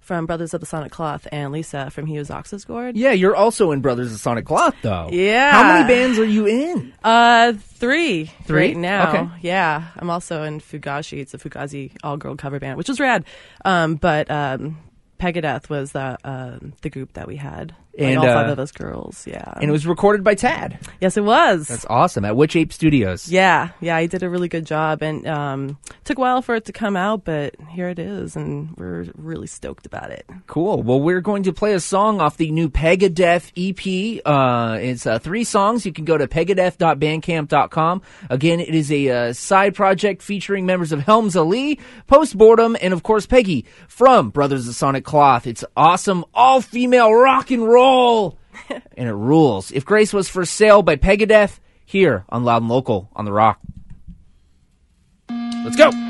from 0.00 0.26
Brothers 0.26 0.54
of 0.54 0.60
the 0.60 0.66
Sonic 0.66 0.90
Cloth 0.92 1.28
and 1.30 1.52
Lisa 1.52 1.90
from 1.90 2.06
He 2.06 2.18
Was 2.18 2.30
Ox's 2.30 2.64
Gourd. 2.64 2.96
Yeah, 2.96 3.12
you're 3.12 3.36
also 3.36 3.72
in 3.72 3.80
Brothers 3.80 4.06
of 4.06 4.12
the 4.14 4.18
Sonic 4.18 4.46
Cloth, 4.46 4.74
though. 4.82 5.10
Yeah. 5.12 5.52
How 5.52 5.62
many 5.64 5.86
bands 5.88 6.18
are 6.18 6.24
you 6.24 6.46
in? 6.46 6.94
Uh, 7.04 7.52
three. 7.52 8.26
Three? 8.44 8.68
right 8.68 8.76
now. 8.76 9.08
Okay. 9.08 9.28
Yeah, 9.42 9.84
I'm 9.96 10.10
also 10.10 10.42
in 10.44 10.60
Fugashi. 10.60 11.18
It's 11.18 11.34
a 11.34 11.38
Fugazi 11.38 11.92
all-girl 12.02 12.36
cover 12.36 12.58
band, 12.58 12.78
which 12.78 12.88
was 12.88 13.00
rad. 13.00 13.24
Um, 13.64 13.96
but 13.96 14.30
um, 14.30 14.78
Pegadeth 15.18 15.68
was 15.68 15.92
the 15.92 16.16
um 16.24 16.72
the 16.82 16.90
group 16.90 17.12
that 17.14 17.26
we 17.26 17.36
had. 17.36 17.74
Like 17.98 18.08
And, 18.10 18.18
all 18.18 18.24
five 18.26 18.48
uh, 18.48 18.52
of 18.52 18.58
us 18.58 18.70
girls. 18.72 19.26
Yeah. 19.26 19.52
And 19.56 19.64
it 19.64 19.72
was 19.72 19.86
recorded 19.86 20.22
by 20.22 20.34
Tad. 20.34 20.78
yes, 21.00 21.16
it 21.16 21.24
was. 21.24 21.66
That's 21.68 21.86
awesome. 21.90 22.24
At 22.24 22.36
Witch 22.36 22.54
Ape 22.56 22.72
Studios. 22.72 23.28
yeah, 23.28 23.70
yeah, 23.80 24.00
he 24.00 24.06
did 24.06 24.22
a 24.22 24.30
really 24.30 24.48
good 24.48 24.64
job, 24.66 25.02
and 25.02 25.26
um, 25.26 25.78
took 26.04 26.18
a 26.18 26.20
while 26.20 26.42
for 26.42 26.54
it 26.54 26.64
to 26.66 26.72
come 26.72 26.96
out, 26.96 27.24
but 27.24 27.54
here 27.70 27.88
it 27.88 27.98
is, 27.98 28.36
and 28.36 28.76
we're 28.76 29.06
really 29.16 29.46
stoked 29.48 29.86
about 29.86 30.10
it. 30.10 30.24
Cool. 30.46 30.82
Well, 30.82 31.00
we're 31.00 31.20
going 31.20 31.42
to 31.44 31.52
play 31.52 31.74
a 31.74 31.80
song 31.80 32.20
off 32.20 32.36
the 32.36 32.50
new 32.50 32.68
Pegadeth 32.68 33.50
EP. 33.56 34.22
Uh, 34.24 34.78
it's 34.80 35.06
uh, 35.06 35.18
three 35.18 35.44
songs. 35.44 35.84
You 35.84 35.92
can 35.92 36.04
go 36.04 36.16
to 36.16 36.28
pegadeth.bandcamp.com. 36.28 38.02
Again, 38.30 38.60
it 38.60 38.74
is 38.74 38.92
a 38.92 39.08
uh, 39.08 39.32
side 39.32 39.74
project 39.74 40.22
featuring 40.22 40.66
members 40.66 40.92
of 40.92 41.00
Helms 41.00 41.34
Alee, 41.36 41.78
Post 42.06 42.36
Boredom, 42.36 42.76
and 42.80 42.92
of 42.92 43.02
course 43.02 43.26
Peggy 43.26 43.64
from 43.88 44.30
Brothers 44.30 44.68
of 44.68 44.74
Sonic 44.74 45.04
Cloth. 45.04 45.46
It's 45.46 45.64
awesome, 45.76 46.24
all 46.34 46.60
female 46.60 47.12
rock 47.12 47.50
and 47.50 47.66
roll, 47.66 47.87
and 48.96 49.08
it 49.08 49.14
rules. 49.14 49.70
If 49.72 49.84
Grace 49.84 50.12
was 50.12 50.28
for 50.28 50.44
sale 50.44 50.82
by 50.82 50.96
Pegadeth, 50.96 51.58
here 51.84 52.24
on 52.28 52.44
Loud 52.44 52.62
and 52.62 52.68
Local 52.68 53.08
on 53.16 53.24
the 53.24 53.32
Rock. 53.32 53.58
Let's 55.30 55.76
go. 55.76 56.07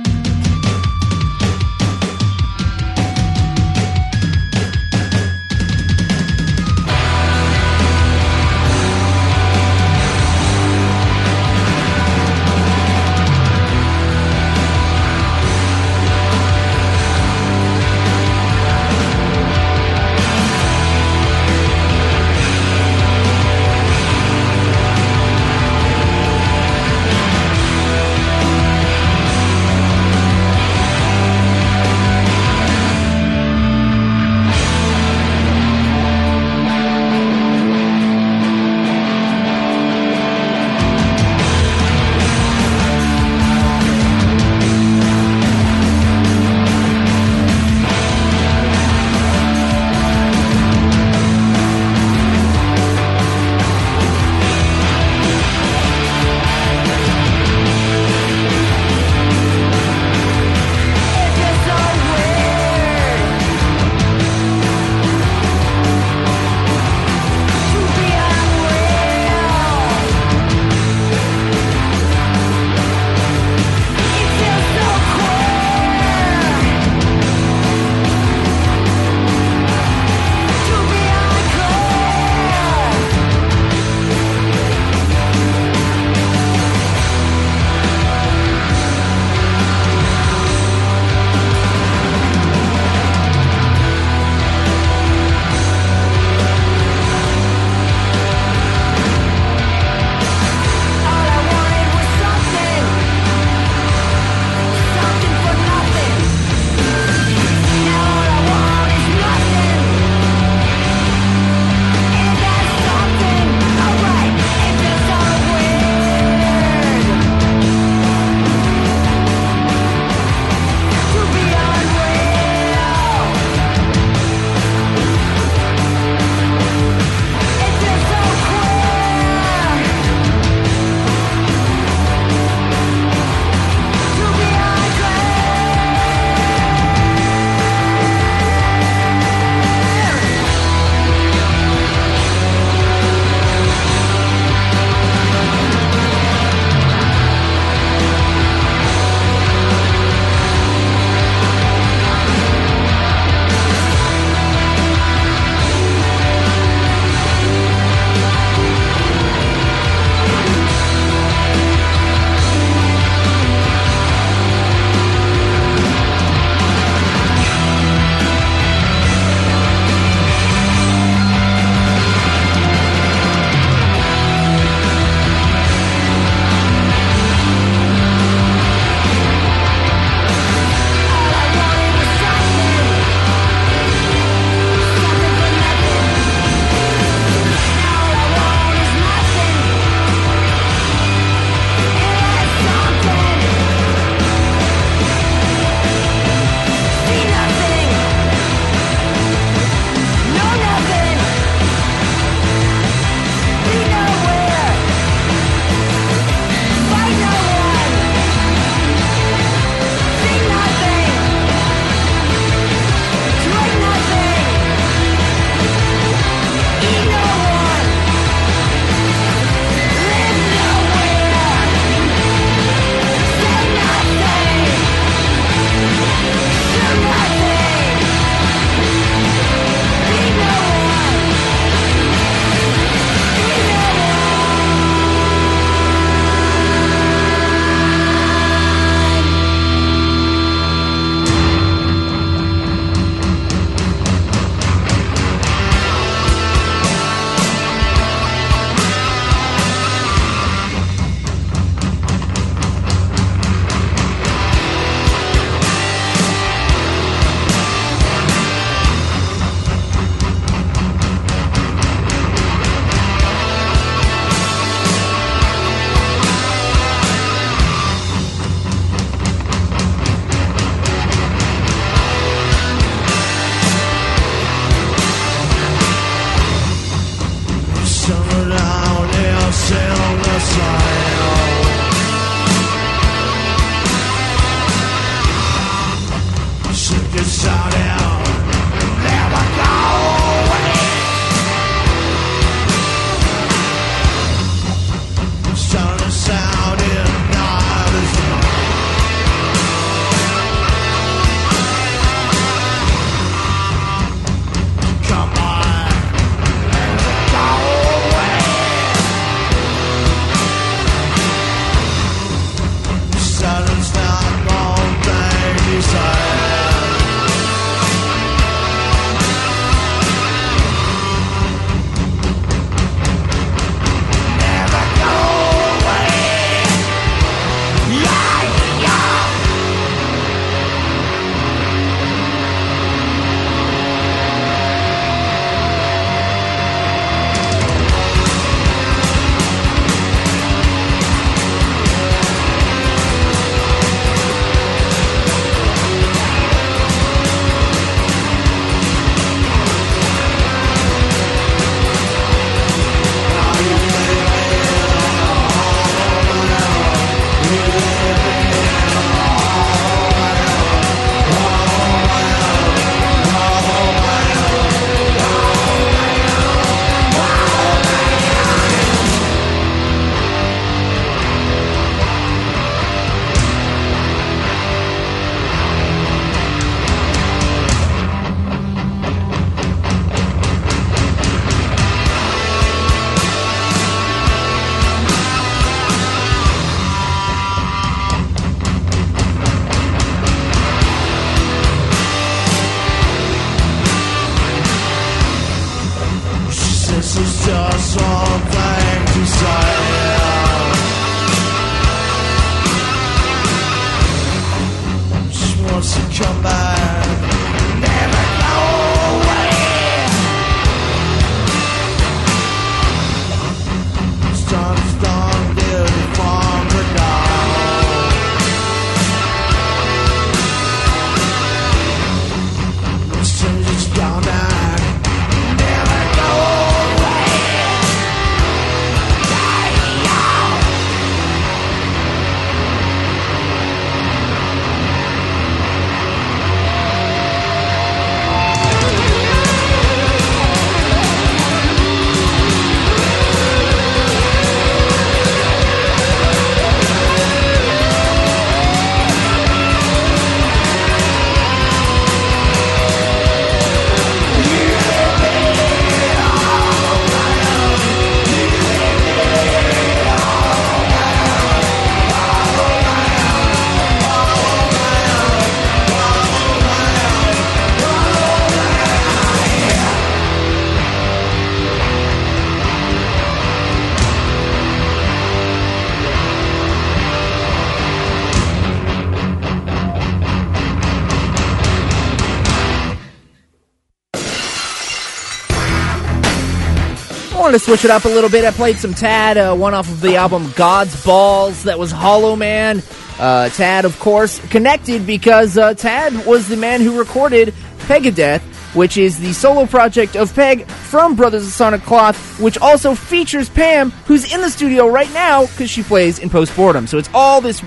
To 487.59 487.65
switch 487.65 487.85
it 487.85 487.91
up 487.91 488.05
a 488.05 488.09
little 488.09 488.31
bit. 488.31 488.45
I 488.45 488.53
played 488.53 488.77
some 488.77 488.95
Tad, 488.95 489.37
uh, 489.37 489.53
one 489.53 489.75
off 489.75 489.89
of 489.89 490.01
the 490.01 490.15
album 490.15 490.53
God's 490.55 491.05
Balls. 491.05 491.65
That 491.65 491.77
was 491.77 491.91
Hollow 491.91 492.37
Man. 492.37 492.85
Uh, 493.19 493.49
Tad, 493.49 493.85
of 493.85 493.99
course, 493.99 494.39
connected 494.47 495.05
because 495.05 495.59
uh, 495.59 495.75
Tad 495.75 496.25
was 496.25 496.47
the 496.47 496.57
man 496.57 496.81
who 496.81 496.97
recorded 496.97 497.53
Pegadeth, 497.89 498.43
which 498.77 498.97
is 498.97 499.19
the 499.19 499.33
solo 499.33 499.67
project 499.67 500.15
of 500.15 500.33
Peg 500.37 500.69
from 500.69 501.17
Brothers 501.17 501.49
of 501.49 501.53
Sonic 501.53 501.83
Cloth, 501.83 502.39
which 502.39 502.59
also 502.59 502.95
features 502.95 503.49
Pam, 503.49 503.91
who's 504.07 504.33
in 504.33 504.41
the 504.41 504.51
studio 504.51 504.87
right 504.87 505.13
now 505.13 505.47
because 505.47 505.69
she 505.69 505.83
plays 505.83 506.21
in 506.21 506.31
Post 506.31 506.55
Boredom. 506.55 506.87
So 506.87 506.97
it's 506.97 507.11
all 507.13 507.41
this 507.41 507.61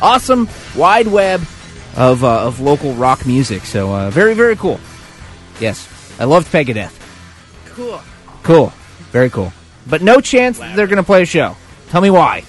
awesome 0.00 0.48
wide 0.74 1.08
web 1.08 1.42
of, 1.96 2.24
uh, 2.24 2.46
of 2.46 2.60
local 2.60 2.94
rock 2.94 3.26
music. 3.26 3.64
So 3.64 3.94
uh, 3.94 4.08
very, 4.08 4.32
very 4.32 4.56
cool. 4.56 4.80
Yes, 5.60 5.86
I 6.18 6.24
loved 6.24 6.50
Pegadeth. 6.50 6.98
Cool. 7.66 8.00
Cool. 8.42 8.72
Very 9.14 9.30
cool. 9.30 9.52
But 9.86 10.02
no 10.02 10.20
chance 10.20 10.58
they're 10.58 10.88
going 10.88 10.96
to 10.96 11.04
play 11.04 11.22
a 11.22 11.24
show. 11.24 11.54
Tell 11.90 12.00
me 12.00 12.10
why. 12.10 12.42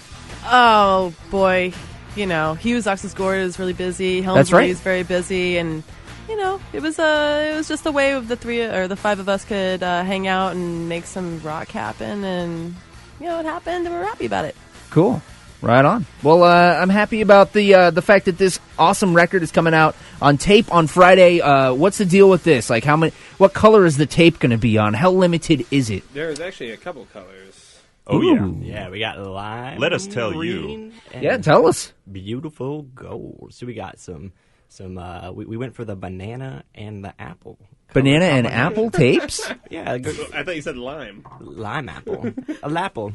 Oh 0.46 1.14
boy, 1.30 1.74
you 2.16 2.26
know 2.26 2.56
Hughes 2.56 2.88
Oxus 2.88 3.14
Gord 3.14 3.38
is 3.38 3.60
really 3.60 3.74
busy. 3.74 4.22
That's 4.22 4.52
right. 4.52 4.68
Is 4.68 4.82
very 4.82 5.04
busy, 5.04 5.60
and 5.60 5.84
you 6.28 6.36
know 6.36 6.60
it 6.74 6.82
was 6.82 6.98
uh, 6.98 7.52
it 7.54 7.56
was 7.56 7.68
just 7.68 7.86
a 7.86 7.92
way 7.92 8.14
of 8.14 8.28
the 8.28 8.36
three 8.36 8.64
or 8.64 8.88
the 8.88 8.96
five 8.96 9.20
of 9.20 9.30
us 9.30 9.46
could 9.46 9.84
uh, 9.84 10.04
hang 10.04 10.26
out 10.26 10.54
and 10.54 10.90
make 10.90 11.06
some 11.06 11.40
rock 11.44 11.70
happen, 11.70 12.24
and 12.24 12.74
you 13.20 13.28
know 13.28 13.40
it 13.40 13.46
happened, 13.46 13.86
and 13.86 13.94
we're 13.94 14.04
happy 14.04 14.26
about 14.26 14.46
it. 14.46 14.56
Cool. 14.90 15.22
Right 15.66 15.84
on. 15.84 16.06
Well, 16.22 16.44
uh, 16.44 16.76
I'm 16.80 16.90
happy 16.90 17.22
about 17.22 17.54
the 17.54 17.74
uh, 17.74 17.90
the 17.90 18.04
fact 18.04 18.26
that 18.26 18.38
this 18.38 18.60
awesome 18.78 19.16
record 19.16 19.42
is 19.42 19.52
coming 19.52 19.74
out 19.74 19.96
on 20.22 20.38
tape 20.38 20.72
on 20.72 20.86
Friday. 20.86 21.42
Uh, 21.42 21.74
what's 21.74 21.98
the 21.98 22.06
deal 22.06 22.30
with 22.30 22.44
this? 22.44 22.70
Like, 22.70 22.84
how 22.84 22.96
many? 22.96 23.14
What 23.40 23.54
color 23.56 23.84
is 23.84 23.98
the 23.98 24.06
tape 24.06 24.38
going 24.38 24.52
to 24.52 24.60
be 24.60 24.78
on? 24.78 24.94
How 24.94 25.10
limited 25.10 25.66
is 25.72 25.90
it? 25.90 26.04
There's 26.14 26.40
actually 26.40 26.70
a 26.70 26.78
couple 26.78 27.06
colors. 27.12 27.80
Oh 28.06 28.22
Ooh. 28.22 28.60
yeah. 28.62 28.74
Yeah, 28.74 28.90
we 28.92 29.00
got 29.00 29.18
lime. 29.18 29.80
Let 29.80 29.92
us 29.92 30.06
tell 30.06 30.32
you. 30.34 30.62
green, 30.62 30.94
and 31.12 31.24
Yeah, 31.24 31.38
tell 31.38 31.66
us. 31.66 31.92
Beautiful 32.12 32.84
gold. 32.84 33.50
So 33.52 33.66
we 33.66 33.74
got 33.74 33.98
some, 33.98 34.34
some. 34.70 35.00
Uh, 35.00 35.32
we, 35.32 35.46
we 35.46 35.58
went 35.58 35.74
for 35.74 35.84
the 35.84 35.96
banana 35.96 36.64
and 36.76 37.04
the 37.04 37.20
apple. 37.20 37.58
Banana 37.92 38.26
and 38.26 38.46
combination. 38.46 38.68
apple 38.68 38.92
tapes. 38.92 39.52
Yeah, 39.72 39.94
I 39.94 40.44
thought 40.44 40.56
you 40.56 40.62
said 40.62 40.78
lime. 40.78 41.26
lime 41.40 41.90
apple, 41.90 42.28
a 42.62 42.70
lapple. 42.70 43.14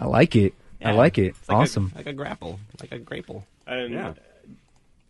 I 0.00 0.06
like 0.06 0.34
it. 0.36 0.54
I 0.82 0.92
like 0.92 1.18
it. 1.18 1.28
It's 1.28 1.48
like 1.48 1.58
a- 1.58 1.60
awesome. 1.60 1.92
like 1.94 2.06
a 2.06 2.12
grapple, 2.12 2.58
like 2.80 2.92
a 2.92 2.98
grapple. 2.98 3.46
And 3.66 3.92
Yeah. 3.92 4.14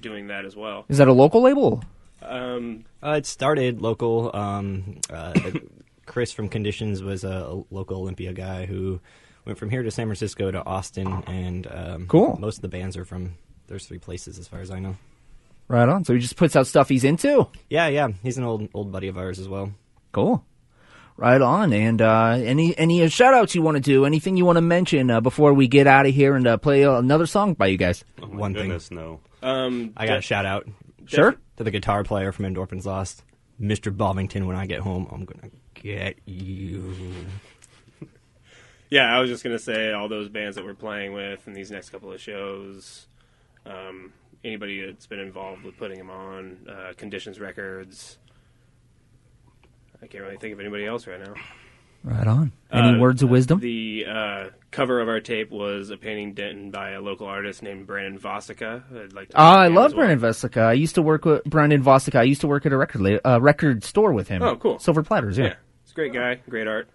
doing 0.00 0.26
that 0.28 0.44
as 0.44 0.56
well. 0.56 0.84
Is 0.88 0.98
that 0.98 1.08
a 1.08 1.12
local 1.12 1.42
label? 1.42 1.82
Um, 2.22 2.84
Uh, 3.02 3.16
it 3.18 3.26
started 3.26 3.82
local. 3.82 4.30
Um, 4.34 5.00
uh, 5.10 5.32
Chris 6.06 6.32
from 6.32 6.48
Conditions 6.48 7.02
was 7.02 7.24
a, 7.24 7.28
a 7.28 7.62
local 7.70 7.98
Olympia 7.98 8.32
guy 8.32 8.66
who 8.66 9.00
went 9.44 9.58
from 9.58 9.70
here 9.70 9.82
to 9.82 9.90
San 9.90 10.06
Francisco 10.06 10.50
to 10.50 10.64
Austin, 10.64 11.22
and 11.26 11.66
um, 11.70 12.06
Cool. 12.06 12.36
Most 12.40 12.56
of 12.56 12.62
the 12.62 12.68
bands 12.68 12.96
are 12.96 13.04
from 13.04 13.34
those 13.66 13.86
three 13.86 13.98
places, 13.98 14.38
as 14.38 14.48
far 14.48 14.60
as 14.60 14.70
I 14.70 14.78
know. 14.78 14.96
Right 15.68 15.88
on. 15.88 16.04
So 16.04 16.12
he 16.14 16.20
just 16.20 16.36
puts 16.36 16.54
out 16.56 16.66
stuff 16.66 16.88
he's 16.88 17.04
into. 17.04 17.46
Yeah, 17.70 17.86
yeah, 17.88 18.08
he's 18.22 18.36
an 18.38 18.44
old 18.44 18.68
old 18.74 18.92
buddy 18.92 19.08
of 19.08 19.16
ours 19.16 19.38
as 19.38 19.48
well. 19.48 19.72
Cool. 20.12 20.44
Right 21.16 21.40
on. 21.40 21.72
And 21.72 22.02
uh, 22.02 22.30
any 22.42 22.76
any 22.76 23.02
uh, 23.02 23.08
shout 23.08 23.32
outs 23.34 23.54
you 23.54 23.62
want 23.62 23.76
to 23.76 23.80
do? 23.82 24.04
Anything 24.04 24.36
you 24.36 24.44
want 24.44 24.56
to 24.56 24.60
mention 24.62 25.10
uh, 25.10 25.20
before 25.20 25.52
we 25.54 25.68
get 25.68 25.86
out 25.86 26.06
of 26.06 26.14
here 26.14 26.34
and 26.36 26.46
uh, 26.46 26.56
play 26.56 26.82
another 26.82 27.26
song 27.26 27.54
by 27.54 27.66
you 27.68 27.76
guys? 27.78 28.04
Oh 28.20 28.26
my 28.26 28.36
One 28.36 28.54
thing. 28.54 28.78
no. 28.90 29.20
um, 29.42 29.92
I 29.96 30.06
got 30.06 30.18
a 30.18 30.22
shout 30.22 30.44
out 30.46 30.66
Sure. 31.06 31.36
to 31.56 31.64
the 31.64 31.70
guitar 31.70 32.02
player 32.04 32.32
from 32.32 32.44
Endorphins 32.46 32.84
Lost, 32.86 33.22
Mr. 33.60 33.94
Bovington. 33.96 34.46
When 34.46 34.56
I 34.56 34.66
get 34.66 34.80
home, 34.80 35.06
I'm 35.12 35.24
gonna 35.24 35.50
get 35.74 36.18
you. 36.26 36.94
Yeah, 38.92 39.04
I 39.16 39.20
was 39.20 39.30
just 39.30 39.42
gonna 39.42 39.58
say 39.58 39.90
all 39.92 40.06
those 40.08 40.28
bands 40.28 40.56
that 40.56 40.66
we're 40.66 40.74
playing 40.74 41.14
with 41.14 41.46
in 41.48 41.54
these 41.54 41.70
next 41.70 41.88
couple 41.88 42.12
of 42.12 42.20
shows. 42.20 43.06
Um, 43.64 44.12
anybody 44.44 44.84
that's 44.84 45.06
been 45.06 45.18
involved 45.18 45.62
with 45.64 45.78
putting 45.78 45.96
them 45.96 46.10
on, 46.10 46.58
uh, 46.68 46.92
Conditions 46.98 47.40
Records. 47.40 48.18
I 50.02 50.06
can't 50.08 50.22
really 50.24 50.36
think 50.36 50.52
of 50.52 50.60
anybody 50.60 50.84
else 50.84 51.06
right 51.06 51.20
now. 51.20 51.32
Right 52.04 52.26
on. 52.26 52.52
Any 52.70 52.96
Uh, 52.96 52.98
words 52.98 53.22
of 53.22 53.30
wisdom? 53.30 53.60
The 53.60 54.04
uh, 54.06 54.44
cover 54.72 55.00
of 55.00 55.08
our 55.08 55.20
tape 55.20 55.50
was 55.50 55.88
a 55.90 55.96
painting 55.96 56.34
done 56.34 56.70
by 56.70 56.90
a 56.90 57.00
local 57.00 57.26
artist 57.28 57.62
named 57.62 57.86
Brandon 57.86 58.18
Vosica. 58.20 58.82
I'd 58.94 59.14
like 59.14 59.28
to 59.30 59.40
Oh, 59.40 59.42
I 59.42 59.68
love 59.68 59.92
well. 59.94 60.06
Brendan 60.06 60.18
Vesica. 60.20 60.64
I 60.66 60.72
used 60.74 60.96
to 60.96 61.02
work 61.02 61.24
with 61.24 61.44
Brandon 61.44 61.82
Vosica. 61.82 62.16
I 62.18 62.24
used 62.24 62.42
to 62.42 62.48
work 62.48 62.66
at 62.66 62.72
a 62.72 62.76
record 62.76 63.00
la- 63.00 63.18
uh, 63.36 63.40
record 63.40 63.84
store 63.84 64.12
with 64.12 64.28
him. 64.28 64.42
Oh, 64.42 64.56
cool. 64.56 64.78
Silver 64.80 65.02
Platters, 65.02 65.38
yeah. 65.38 65.44
Yeah, 65.44 65.54
he's 65.84 65.92
a 65.92 65.94
great 65.94 66.12
guy, 66.12 66.40
great 66.46 66.66
art. 66.66 66.88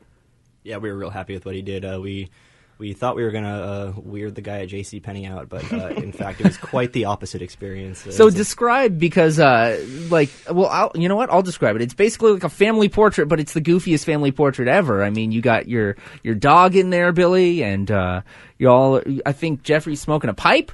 Yeah, 0.68 0.78
we 0.78 0.91
were 0.91 0.97
real 0.97 1.09
happy 1.09 1.34
with 1.34 1.45
what 1.45 1.55
he 1.55 1.61
did. 1.61 1.86
Uh, 1.86 1.99
we 2.01 2.30
we 2.78 2.93
thought 2.93 3.15
we 3.15 3.24
were 3.24 3.32
gonna 3.32 3.59
uh, 3.61 3.93
weird 3.99 4.36
the 4.36 4.41
guy 4.41 4.59
at 4.59 4.68
J.C. 4.68 4.99
Penney 4.99 5.26
out, 5.26 5.49
but 5.49 5.72
uh, 5.74 5.88
in 5.95 6.11
fact, 6.11 6.41
it 6.41 6.43
was 6.45 6.57
quite 6.57 6.93
the 6.93 7.05
opposite 7.05 7.41
experience. 7.41 8.05
Uh, 8.05 8.11
So 8.11 8.28
it's 8.28 8.36
a- 8.36 8.38
describe 8.38 8.99
because, 8.99 9.39
uh, 9.39 9.84
like, 10.11 10.30
well, 10.51 10.68
I'll, 10.68 10.91
you 10.93 11.09
know 11.09 11.15
what? 11.15 11.32
I'll 11.32 11.41
describe 11.41 11.76
it. 11.76 11.82
It's 11.82 11.95
basically 11.95 12.34
like 12.34 12.43
a 12.43 12.49
family 12.49 12.89
portrait, 12.89 13.28
but 13.30 13.39
it's 13.39 13.53
the 13.53 13.61
goofiest 13.61 14.03
family 14.05 14.32
portrait 14.32 14.68
ever. 14.68 15.03
I 15.03 15.09
mean, 15.09 15.32
you 15.32 15.41
got 15.41 15.68
your 15.68 15.95
your 16.22 16.36
dog 16.36 16.76
in 16.76 16.91
there, 16.91 17.11
Billy, 17.13 17.63
and 17.63 17.89
uh, 17.89 18.22
you 18.59 18.70
all. 18.70 19.01
I 19.26 19.32
think 19.32 19.63
Jeffrey's 19.63 20.01
smoking 20.01 20.30
a 20.30 20.36
pipe. 20.36 20.72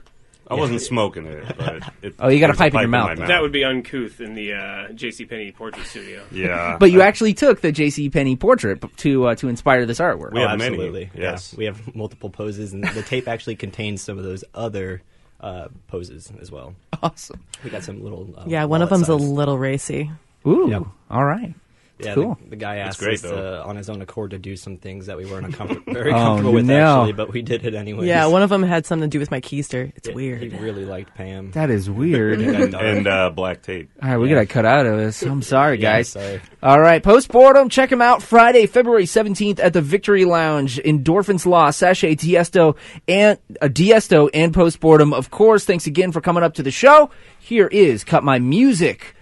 I 0.48 0.56
wasn't 0.56 0.82
smoking 0.82 1.26
it, 1.26 1.58
but 1.58 1.94
it, 2.02 2.16
Oh, 2.20 2.28
you 2.28 2.40
got 2.40 2.46
a 2.50 2.54
there's 2.54 2.58
pipe 2.58 2.74
in 2.74 2.80
your 2.82 2.90
mouth, 2.90 3.10
my 3.10 3.16
though. 3.16 3.28
That 3.28 3.42
would 3.42 3.52
be 3.54 3.64
uncouth 3.64 4.20
in 4.20 4.36
the 4.36 4.54
uh, 4.54 4.90
J.C. 4.94 5.26
Penney 5.26 5.52
portrait 5.52 5.86
studio. 5.88 6.24
Yeah, 6.32 6.78
But 6.80 6.92
you 6.92 7.02
I- 7.02 7.06
actually 7.08 7.34
took 7.34 7.62
the 7.62 7.72
J.C. 7.72 8.10
Penney 8.10 8.36
portrait 8.36 8.82
p- 8.82 8.88
to 8.98 9.28
uh, 9.28 9.36
to 9.36 9.48
inspire 9.48 9.86
this 9.86 10.00
artwork. 10.00 10.34
We 10.34 10.42
Oh, 10.44 10.48
have 10.50 10.60
many, 10.60 10.76
absolutely. 10.76 11.12
yes. 11.16 11.54
Yeah, 11.54 11.58
we 11.58 11.66
have 11.66 11.96
multiple 11.96 12.30
poses, 12.30 12.74
and 12.74 12.84
the 12.84 13.02
tape 13.04 13.28
actually 13.28 13.56
contains 13.56 14.02
some 14.02 14.18
of 14.18 14.24
those 14.26 14.44
other 14.54 15.02
uh, 15.40 15.70
poses 15.88 16.32
as 16.42 16.52
well. 16.52 16.76
Awesome. 17.02 17.42
We 17.64 17.70
got 17.70 17.84
some 17.84 18.04
little. 18.04 18.34
Uh, 18.38 18.44
Yeah, 18.46 18.66
one 18.66 18.82
of 18.82 18.90
wallet 18.92 19.06
them's 19.08 19.22
a 19.22 19.24
size. 19.24 19.30
little 19.32 19.58
racy. 19.58 20.12
Ooh. 20.46 20.68
Yep. 20.70 20.84
All 21.10 21.24
right. 21.26 21.54
Yeah, 22.00 22.16
cool. 22.16 22.38
the, 22.44 22.50
the 22.52 22.56
guy 22.56 22.78
asked 22.78 23.00
great, 23.00 23.14
us 23.16 23.22
though. 23.22 23.62
uh, 23.62 23.68
on 23.68 23.76
his 23.76 23.90
own 23.90 24.02
accord 24.02 24.32
to 24.32 24.40
do 24.40 24.56
some 24.58 24.78
things 24.78 25.06
that 25.06 25.16
we 25.16 25.26
weren't 25.26 25.46
uncomfort- 25.56 25.86
very 25.94 26.12
Oh, 26.12 26.16
comfortable 26.16 26.54
with, 26.54 26.66
no. 26.66 27.02
actually, 27.02 27.14
but 27.14 27.32
we 27.32 27.42
did 27.44 27.64
it 27.66 27.76
anyway. 27.76 28.08
Yeah, 28.08 28.26
one 28.26 28.42
of 28.42 28.50
them 28.50 28.64
had 28.64 28.86
something 28.86 29.10
to 29.10 29.14
do 29.16 29.20
with 29.20 29.30
my 29.30 29.40
keister. 29.40 29.92
It's 29.96 30.08
He 30.08 30.14
weird. 30.14 30.42
He 30.42 30.50
really 30.58 30.86
liked 30.86 31.14
Pam. 31.14 31.52
That 31.52 31.70
is 31.70 31.90
weird. 31.90 32.42
And, 32.42 32.74
and 32.74 33.08
uh, 33.08 33.30
black 33.30 33.62
tape. 33.62 33.92
All 34.02 34.10
right, 34.10 34.18
we 34.18 34.28
Yeah. 34.30 34.36
gotta 34.36 34.48
cut 34.48 34.66
out 34.66 34.86
of 34.88 34.98
this. 34.98 35.22
I'm 35.22 35.44
sorry, 35.44 35.80
Yeah, 35.80 35.98
guys. 35.98 36.10
sorry. 36.10 36.42
All 36.64 36.82
right, 36.82 37.02
Post 37.02 37.30
Boredom. 37.32 37.70
Check 37.70 37.92
them 37.92 38.02
out 38.02 38.24
Friday, 38.24 38.66
February 38.66 39.06
17th 39.06 39.60
at 39.60 39.74
the 39.74 39.82
Victory 39.82 40.26
Lounge. 40.26 40.78
Endorphins 40.84 41.46
Lost, 41.46 41.78
Sachet, 41.80 42.16
Diesto, 42.16 42.76
and 43.08 43.38
uh, 43.62 43.68
Diesto 43.68 44.30
and 44.34 44.52
Post 44.54 44.80
Boredom. 44.80 45.14
Of 45.14 45.30
course, 45.30 45.64
thanks 45.64 45.86
again 45.88 46.12
for 46.12 46.22
coming 46.22 46.44
up 46.44 46.56
to 46.56 46.64
the 46.64 46.72
show. 46.72 47.12
Here 47.40 47.68
is 47.68 48.04
Cut 48.04 48.24
My 48.24 48.40
Music. 48.40 49.16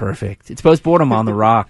Perfect. 0.00 0.50
It's 0.50 0.62
Post 0.62 0.82
Boredom 0.82 1.12
on 1.12 1.26
the 1.26 1.34
rock. 1.34 1.68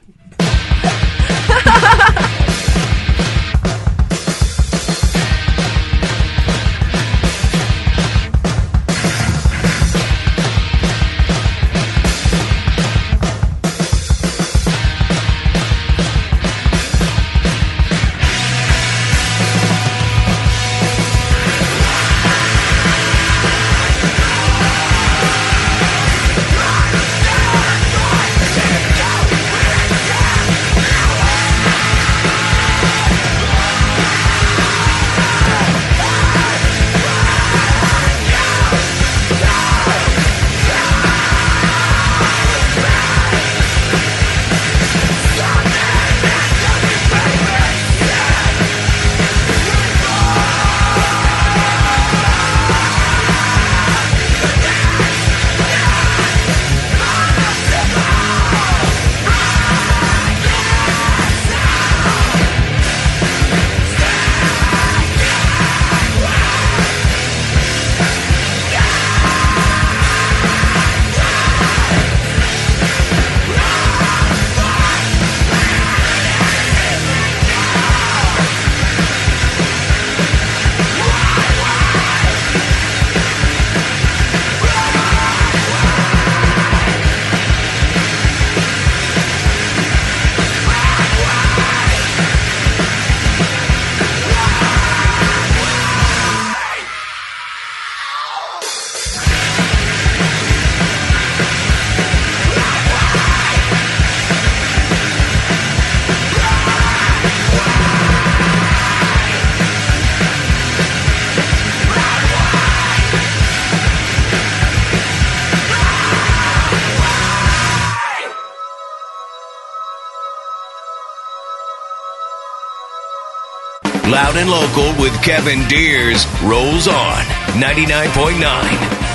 and 124.41 124.49
Local 124.49 125.03
with 125.03 125.13
Kevin 125.23 125.69
Deers 125.69 126.25
rolls 126.45 126.89
on 126.89 127.23
99.9 127.61 128.41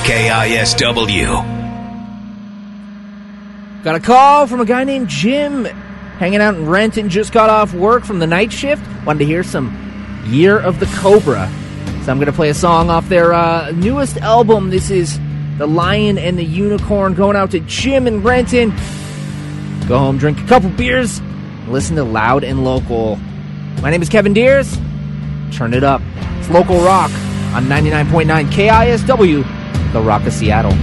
KISW. 0.03 1.43
Got 3.83 3.95
a 3.95 3.99
call 3.99 4.45
from 4.45 4.59
a 4.59 4.65
guy 4.65 4.83
named 4.83 5.09
Jim 5.09 5.65
hanging 5.65 6.41
out 6.41 6.53
in 6.53 6.69
Renton, 6.69 7.09
just 7.09 7.33
got 7.33 7.49
off 7.49 7.73
work 7.73 8.03
from 8.03 8.19
the 8.19 8.27
night 8.27 8.53
shift. 8.53 8.83
Wanted 9.03 9.19
to 9.19 9.25
hear 9.25 9.41
some 9.41 9.75
Year 10.27 10.59
of 10.59 10.79
the 10.79 10.85
Cobra. 10.97 11.51
So 12.03 12.11
I'm 12.11 12.17
going 12.17 12.27
to 12.27 12.31
play 12.31 12.49
a 12.49 12.53
song 12.53 12.91
off 12.91 13.09
their 13.09 13.33
uh, 13.33 13.71
newest 13.71 14.17
album. 14.17 14.69
This 14.69 14.91
is 14.91 15.19
The 15.57 15.65
Lion 15.65 16.19
and 16.19 16.37
the 16.37 16.45
Unicorn 16.45 17.15
going 17.15 17.35
out 17.35 17.49
to 17.51 17.61
Jim 17.61 18.05
and 18.05 18.23
Renton. 18.23 18.69
Go 19.87 19.97
home, 19.97 20.19
drink 20.19 20.39
a 20.39 20.45
couple 20.45 20.69
beers, 20.69 21.19
listen 21.67 21.95
to 21.95 22.03
Loud 22.03 22.43
and 22.43 22.63
Local. 22.63 23.15
My 23.81 23.89
name 23.89 24.03
is 24.03 24.09
Kevin 24.09 24.35
Deers 24.35 24.77
turn 25.55 25.73
it 25.73 25.83
up. 25.83 26.01
It's 26.37 26.49
local 26.49 26.79
rock 26.81 27.11
on 27.55 27.65
99.9 27.65 28.51
KISW, 28.51 29.93
The 29.93 30.01
Rock 30.01 30.25
of 30.25 30.33
Seattle. 30.33 30.73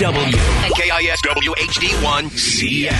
KISW 0.00 0.16
and 0.16 0.72
KISW 0.76 1.54
HD1 1.56 2.30
Seattle. 2.30 2.99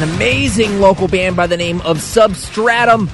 An 0.00 0.08
amazing 0.10 0.80
local 0.80 1.08
band 1.08 1.34
by 1.34 1.44
the 1.44 1.56
name 1.56 1.80
of 1.80 2.00
Substratum. 2.00 3.06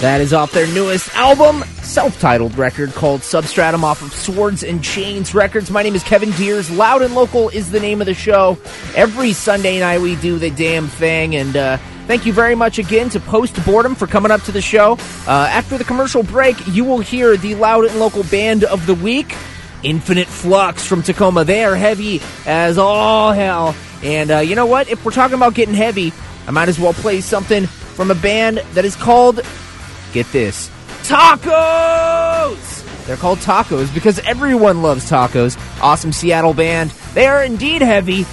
That 0.00 0.20
is 0.22 0.32
off 0.32 0.50
their 0.52 0.66
newest 0.68 1.14
album, 1.14 1.62
self 1.82 2.18
titled 2.18 2.56
record 2.56 2.92
called 2.92 3.22
Substratum 3.22 3.84
off 3.84 4.00
of 4.00 4.14
Swords 4.14 4.64
and 4.64 4.82
Chains 4.82 5.34
Records. 5.34 5.70
My 5.70 5.82
name 5.82 5.94
is 5.94 6.02
Kevin 6.02 6.30
Deers. 6.32 6.70
Loud 6.70 7.02
and 7.02 7.14
Local 7.14 7.50
is 7.50 7.70
the 7.70 7.80
name 7.80 8.00
of 8.00 8.06
the 8.06 8.14
show. 8.14 8.56
Every 8.96 9.34
Sunday 9.34 9.78
night 9.78 10.00
we 10.00 10.16
do 10.16 10.38
the 10.38 10.50
damn 10.50 10.88
thing, 10.88 11.36
and 11.36 11.54
uh, 11.54 11.76
thank 12.06 12.24
you 12.24 12.32
very 12.32 12.54
much 12.54 12.78
again 12.78 13.10
to 13.10 13.20
Post 13.20 13.62
Boredom 13.66 13.94
for 13.94 14.06
coming 14.06 14.32
up 14.32 14.40
to 14.44 14.52
the 14.52 14.62
show. 14.62 14.92
Uh, 15.26 15.48
after 15.50 15.76
the 15.76 15.84
commercial 15.84 16.22
break, 16.22 16.56
you 16.68 16.82
will 16.82 17.00
hear 17.00 17.36
the 17.36 17.56
Loud 17.56 17.84
and 17.84 18.00
Local 18.00 18.24
Band 18.24 18.64
of 18.64 18.86
the 18.86 18.94
Week. 18.94 19.36
Infinite 19.82 20.28
Flux 20.28 20.86
from 20.86 21.02
Tacoma. 21.02 21.44
They 21.44 21.64
are 21.64 21.76
heavy 21.76 22.20
as 22.46 22.78
all 22.78 23.32
hell. 23.32 23.74
And 24.02 24.30
uh, 24.30 24.38
you 24.38 24.54
know 24.54 24.66
what? 24.66 24.88
If 24.88 25.04
we're 25.04 25.12
talking 25.12 25.36
about 25.36 25.54
getting 25.54 25.74
heavy, 25.74 26.12
I 26.46 26.50
might 26.50 26.68
as 26.68 26.78
well 26.78 26.92
play 26.92 27.20
something 27.20 27.66
from 27.66 28.10
a 28.10 28.14
band 28.14 28.58
that 28.72 28.84
is 28.84 28.96
called, 28.96 29.40
get 30.12 30.26
this, 30.32 30.70
Tacos! 31.02 33.06
They're 33.06 33.16
called 33.16 33.38
Tacos 33.38 33.92
because 33.92 34.20
everyone 34.20 34.82
loves 34.82 35.10
tacos. 35.10 35.58
Awesome 35.82 36.12
Seattle 36.12 36.54
band. 36.54 36.90
They 37.14 37.26
are 37.26 37.42
indeed 37.42 37.82
heavy. 37.82 38.24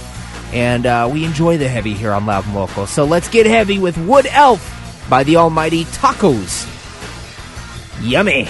And 0.52 0.86
uh, 0.86 1.08
we 1.12 1.24
enjoy 1.24 1.58
the 1.58 1.68
heavy 1.68 1.94
here 1.94 2.12
on 2.12 2.26
Loud 2.26 2.46
and 2.46 2.54
Local. 2.54 2.86
So 2.86 3.04
let's 3.04 3.28
get 3.28 3.46
heavy 3.46 3.78
with 3.78 3.98
Wood 3.98 4.26
Elf 4.30 5.06
by 5.08 5.24
the 5.24 5.36
almighty 5.36 5.84
Tacos. 5.84 6.66
Yummy. 8.00 8.48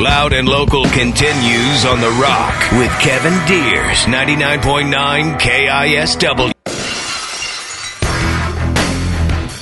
Loud 0.00 0.32
and 0.32 0.48
Local 0.48 0.86
continues 0.86 1.84
on 1.84 2.00
The 2.00 2.08
Rock 2.22 2.72
with 2.72 2.90
Kevin 3.00 3.34
Deers, 3.46 4.06
99.9 4.06 5.38
KISW. 5.38 6.52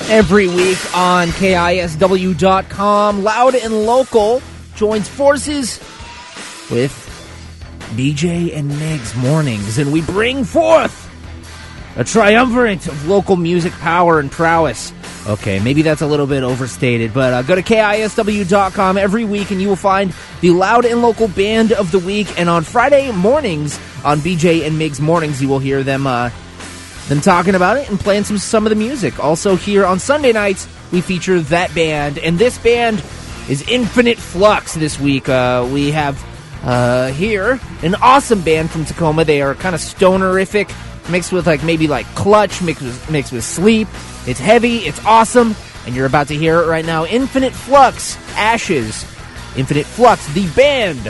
Every 0.09 0.47
week 0.47 0.79
on 0.97 1.29
KISW.com, 1.31 3.25
Loud 3.25 3.57
and 3.57 3.85
Local 3.85 4.41
joins 4.77 5.09
forces 5.09 5.81
with 6.71 6.95
BJ 7.97 8.57
and 8.57 8.69
Meg's 8.69 9.17
Mornings, 9.17 9.79
and 9.79 9.93
we 9.93 10.03
bring 10.03 10.45
forth 10.45 11.11
a 11.97 12.05
triumvirate 12.05 12.87
of 12.87 13.09
local 13.09 13.35
music 13.35 13.73
power 13.73 14.21
and 14.21 14.31
prowess. 14.31 14.93
Okay, 15.29 15.59
maybe 15.61 15.83
that's 15.83 16.01
a 16.01 16.07
little 16.07 16.27
bit 16.27 16.43
overstated, 16.43 17.13
but 17.13 17.35
uh, 17.35 17.43
go 17.43 17.55
to 17.55 17.63
KISW.com 17.63 18.97
every 18.97 19.27
week 19.27 19.51
and 19.51 19.61
you 19.61 19.69
will 19.69 19.77
find 19.77 20.15
the 20.41 20.51
Loud 20.51 20.87
and 20.87 21.03
Local 21.03 21.29
Band 21.29 21.73
of 21.73 21.93
the 21.93 21.99
Week. 21.99 22.27
And 22.41 22.49
on 22.49 22.65
Friday 22.65 23.13
mornings, 23.13 23.79
on 24.07 24.21
BJ 24.21 24.67
and 24.67 24.79
Meg's 24.79 25.01
Mornings, 25.01 25.43
you 25.43 25.49
will 25.49 25.59
hear 25.59 25.83
them 25.83 26.07
uh, 26.07 26.31
them 27.09 27.21
talking 27.21 27.55
about 27.55 27.77
it 27.77 27.91
and 27.91 28.01
playing 28.01 28.25
some 28.25 28.39
some 28.39 28.65
of 28.65 28.71
the 28.71 28.77
music. 28.77 29.23
Also 29.23 29.55
here 29.55 29.85
on 29.85 29.99
Sunday 29.99 30.33
nights, 30.33 30.67
we 30.93 31.03
feature 31.03 31.41
that 31.41 31.75
band, 31.75 32.19
and 32.19 32.39
this 32.39 32.57
band 32.57 33.03
is 33.51 33.69
Infinite 33.69 34.17
Flux. 34.17 34.75
This 34.75 34.99
week, 34.99 35.29
uh, 35.29 35.69
we 35.71 35.91
have 35.91 36.25
uh, 36.63 37.09
here 37.09 37.61
an 37.83 37.95
awesome 37.97 38.41
band 38.41 38.71
from 38.71 38.87
Tacoma. 38.87 39.27
They 39.27 39.43
are 39.43 39.55
kind 39.55 39.75
of 39.75 39.83
stonerific, 39.83 40.71
mixed 41.09 41.33
with 41.33 41.47
like 41.47 41.63
maybe 41.65 41.87
like 41.87 42.07
clutch, 42.15 42.63
mixed 42.63 42.83
with, 42.83 43.11
mixed 43.11 43.33
with 43.33 43.45
sleep. 43.45 43.89
It's 44.27 44.41
heavy, 44.41 44.79
it's 44.79 45.05
awesome, 45.05 45.55
and 45.87 45.95
you're 45.95 46.07
about 46.07 46.29
to 46.29 46.35
hear 46.35 46.61
it 46.63 46.67
right 46.67 46.85
now. 46.85 47.05
Infinite 47.07 47.53
Flux, 47.53 48.17
Ashes, 48.37 49.05
Infinite 49.57 49.87
Flux, 49.87 50.27
the 50.35 50.49
band 50.51 51.09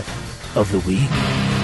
of 0.54 0.70
the 0.72 0.78
week. 0.80 1.57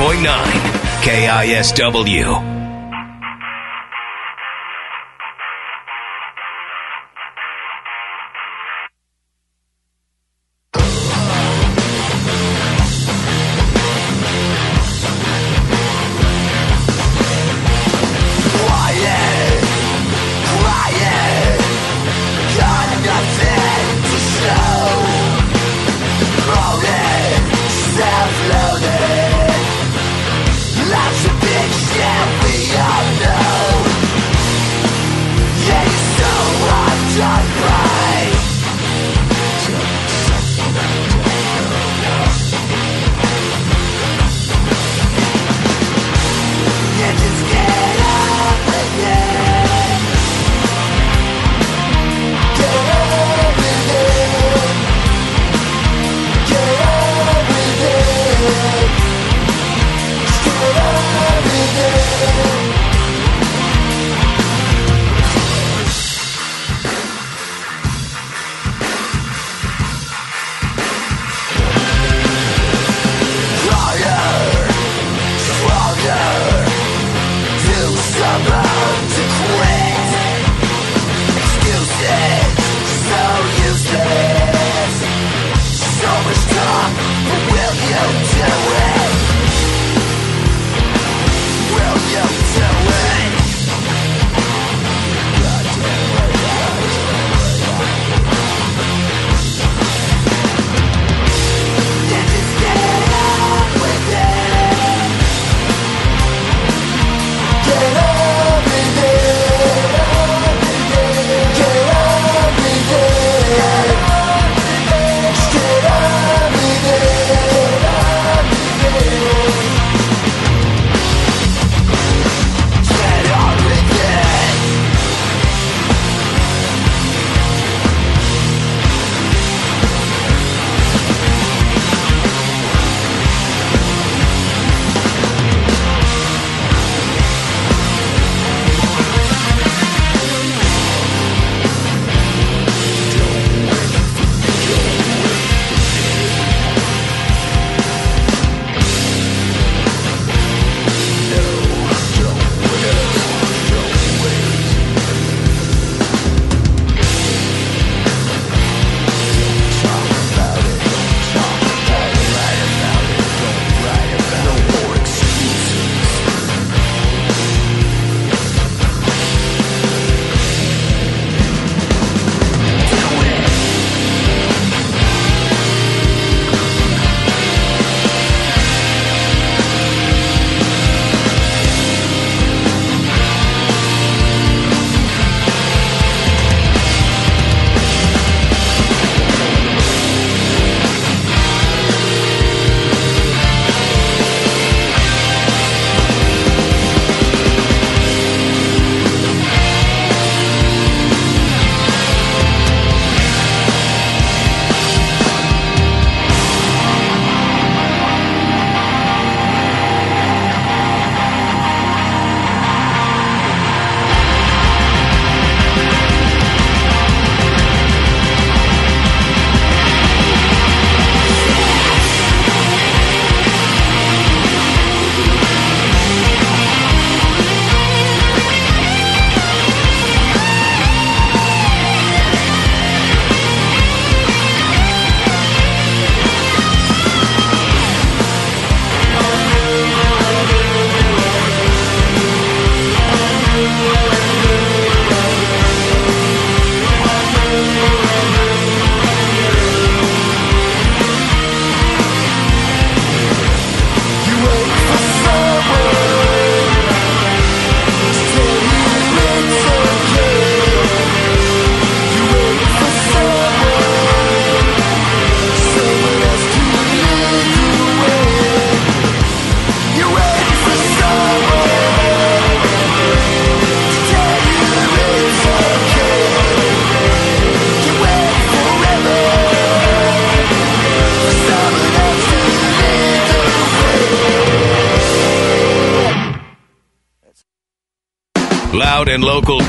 99.9 0.00 1.04
KISW. 1.04 2.49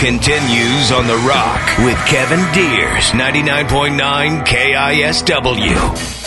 Continues 0.01 0.91
on 0.91 1.05
The 1.05 1.15
Rock 1.17 1.77
with 1.85 1.95
Kevin 2.07 2.39
Deers, 2.55 3.11
99.9 3.11 4.43
KISW. 4.47 6.20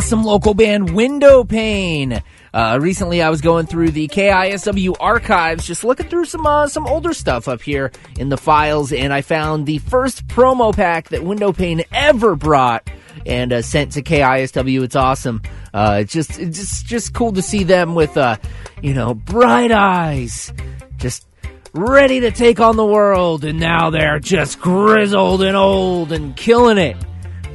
Awesome 0.00 0.24
local 0.24 0.54
band 0.54 0.94
Window 0.94 1.44
Pane. 1.44 2.22
Uh, 2.54 2.78
recently, 2.80 3.20
I 3.20 3.28
was 3.28 3.42
going 3.42 3.66
through 3.66 3.90
the 3.90 4.08
KISW 4.08 4.96
archives, 4.98 5.66
just 5.66 5.84
looking 5.84 6.08
through 6.08 6.24
some 6.24 6.46
uh, 6.46 6.68
some 6.68 6.86
older 6.86 7.12
stuff 7.12 7.48
up 7.48 7.60
here 7.60 7.92
in 8.18 8.30
the 8.30 8.38
files, 8.38 8.94
and 8.94 9.12
I 9.12 9.20
found 9.20 9.66
the 9.66 9.76
first 9.76 10.26
promo 10.26 10.74
pack 10.74 11.10
that 11.10 11.22
Window 11.22 11.52
Pane 11.52 11.82
ever 11.92 12.34
brought 12.34 12.88
and 13.26 13.52
uh, 13.52 13.60
sent 13.60 13.92
to 13.92 14.02
KISW. 14.02 14.84
It's 14.84 14.96
awesome. 14.96 15.42
Uh, 15.74 15.98
it's 16.00 16.14
just 16.14 16.38
it's 16.38 16.58
just 16.58 16.86
just 16.86 17.12
cool 17.12 17.32
to 17.32 17.42
see 17.42 17.64
them 17.64 17.94
with 17.94 18.16
uh, 18.16 18.38
you 18.80 18.94
know 18.94 19.12
bright 19.12 19.70
eyes, 19.70 20.50
just 20.96 21.26
ready 21.74 22.20
to 22.20 22.30
take 22.30 22.58
on 22.58 22.76
the 22.76 22.86
world, 22.86 23.44
and 23.44 23.60
now 23.60 23.90
they're 23.90 24.18
just 24.18 24.60
grizzled 24.60 25.42
and 25.42 25.58
old 25.58 26.10
and 26.10 26.34
killing 26.36 26.78
it 26.78 26.96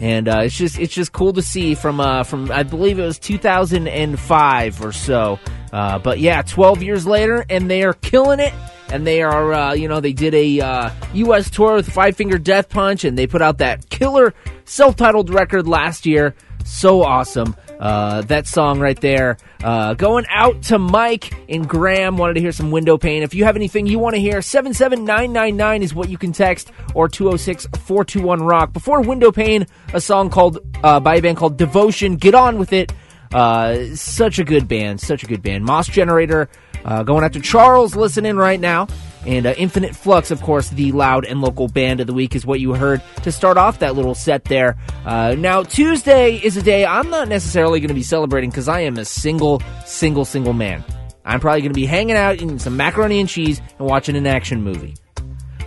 and 0.01 0.27
uh, 0.27 0.39
it's 0.39 0.57
just 0.57 0.77
it's 0.77 0.93
just 0.93 1.11
cool 1.11 1.33
to 1.33 1.41
see 1.41 1.75
from 1.75 1.99
uh, 1.99 2.23
from 2.23 2.51
I 2.51 2.63
believe 2.63 2.99
it 2.99 3.03
was 3.03 3.19
2005 3.19 4.81
or 4.85 4.91
so. 4.91 5.39
Uh, 5.71 5.99
but 5.99 6.19
yeah, 6.19 6.41
12 6.41 6.83
years 6.83 7.05
later, 7.05 7.45
and 7.49 7.69
they 7.69 7.83
are 7.83 7.93
killing 7.93 8.39
it. 8.39 8.53
And 8.91 9.05
they 9.05 9.23
are, 9.23 9.51
uh, 9.51 9.73
you 9.73 9.87
know, 9.87 9.99
they 9.99 10.13
did 10.13 10.35
a 10.35 10.61
uh, 10.61 10.89
U.S. 11.15 11.49
tour 11.49 11.73
with 11.73 11.91
Five 11.91 12.15
Finger 12.15 12.37
Death 12.37 12.69
Punch, 12.69 13.03
and 13.03 13.17
they 13.17 13.25
put 13.25 13.41
out 13.41 13.57
that 13.57 13.89
killer 13.89 14.35
self-titled 14.65 15.31
record 15.31 15.67
last 15.67 16.05
year. 16.05 16.35
So 16.65 17.01
awesome. 17.01 17.55
Uh, 17.79 18.21
that 18.23 18.47
song 18.47 18.79
right 18.79 18.99
there. 18.99 19.37
Uh, 19.63 19.93
going 19.93 20.25
out 20.29 20.63
to 20.63 20.79
Mike 20.79 21.33
and 21.49 21.67
Graham. 21.67 22.17
Wanted 22.17 22.35
to 22.35 22.39
hear 22.41 22.51
some 22.51 22.71
window 22.71 22.97
pane. 22.97 23.23
If 23.23 23.33
you 23.33 23.43
have 23.45 23.55
anything 23.55 23.87
you 23.87 23.99
want 23.99 24.15
to 24.15 24.21
hear, 24.21 24.41
77999 24.41 25.83
is 25.83 25.93
what 25.93 26.09
you 26.09 26.17
can 26.17 26.31
text, 26.31 26.71
or 26.93 27.07
206 27.07 27.67
421 27.85 28.43
Rock. 28.43 28.73
Before 28.73 29.01
window 29.01 29.31
pane, 29.31 29.65
a 29.93 30.01
song 30.01 30.29
called 30.29 30.59
uh, 30.83 30.99
by 30.99 31.15
a 31.15 31.21
band 31.21 31.37
called 31.37 31.57
Devotion. 31.57 32.15
Get 32.15 32.35
on 32.35 32.57
with 32.57 32.73
it. 32.73 32.93
Uh, 33.33 33.95
such 33.95 34.39
a 34.39 34.43
good 34.43 34.67
band. 34.67 35.01
Such 35.01 35.23
a 35.23 35.27
good 35.27 35.41
band. 35.41 35.65
Mos 35.65 35.87
Generator. 35.87 36.49
Uh, 36.85 37.01
going 37.01 37.23
out 37.23 37.33
to 37.33 37.39
Charles, 37.39 37.95
listening 37.95 38.37
right 38.37 38.59
now. 38.59 38.87
And 39.25 39.45
uh, 39.45 39.53
Infinite 39.57 39.95
Flux, 39.95 40.31
of 40.31 40.41
course, 40.41 40.69
the 40.69 40.91
loud 40.91 41.25
and 41.25 41.41
local 41.41 41.67
band 41.67 41.99
of 41.99 42.07
the 42.07 42.13
week 42.13 42.35
is 42.35 42.45
what 42.45 42.59
you 42.59 42.73
heard 42.73 43.01
to 43.23 43.31
start 43.31 43.57
off 43.57 43.79
that 43.79 43.95
little 43.95 44.15
set 44.15 44.45
there. 44.45 44.77
Uh, 45.05 45.35
now, 45.37 45.63
Tuesday 45.63 46.35
is 46.35 46.57
a 46.57 46.61
day 46.61 46.85
I'm 46.85 47.09
not 47.09 47.27
necessarily 47.27 47.79
going 47.79 47.89
to 47.89 47.95
be 47.95 48.03
celebrating 48.03 48.49
because 48.49 48.67
I 48.67 48.81
am 48.81 48.97
a 48.97 49.05
single, 49.05 49.61
single, 49.85 50.25
single 50.25 50.53
man. 50.53 50.83
I'm 51.25 51.39
probably 51.39 51.61
going 51.61 51.73
to 51.73 51.79
be 51.79 51.87
hanging 51.87 52.15
out 52.15 52.35
eating 52.35 52.59
some 52.59 52.77
macaroni 52.77 53.19
and 53.19 53.27
cheese 53.27 53.59
and 53.79 53.87
watching 53.87 54.15
an 54.15 54.27
action 54.27 54.61
movie. 54.61 54.93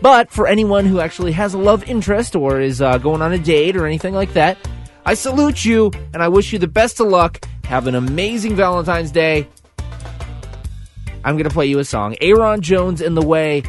But 0.01 0.31
for 0.31 0.47
anyone 0.47 0.87
who 0.87 1.01
actually 1.01 1.33
has 1.33 1.55
a 1.55 1.59
love 1.59 1.83
interest 1.89 2.37
or 2.37 2.61
is 2.61 2.81
uh, 2.81 2.99
going 2.99 3.21
on 3.21 3.33
a 3.33 3.39
date 3.39 3.77
or 3.77 3.85
anything 3.85 4.15
like 4.15 4.33
that, 4.35 4.57
I 5.05 5.15
salute 5.15 5.65
you 5.65 5.91
and 6.15 6.23
I 6.23 6.29
wish 6.29 6.53
you 6.53 6.61
the 6.61 6.69
best 6.69 7.01
of 7.01 7.09
luck. 7.09 7.45
Have 7.65 7.87
an 7.89 7.97
amazing 7.97 8.55
Valentine's 8.55 9.11
Day. 9.11 9.49
I'm 11.25 11.35
going 11.37 11.49
to 11.49 11.55
play 11.55 11.67
you 11.67 11.79
a 11.79 11.85
song. 11.85 12.17
Aaron 12.21 12.61
Jones 12.61 13.01
in 13.01 13.15
the 13.15 13.23
Way. 13.23 13.63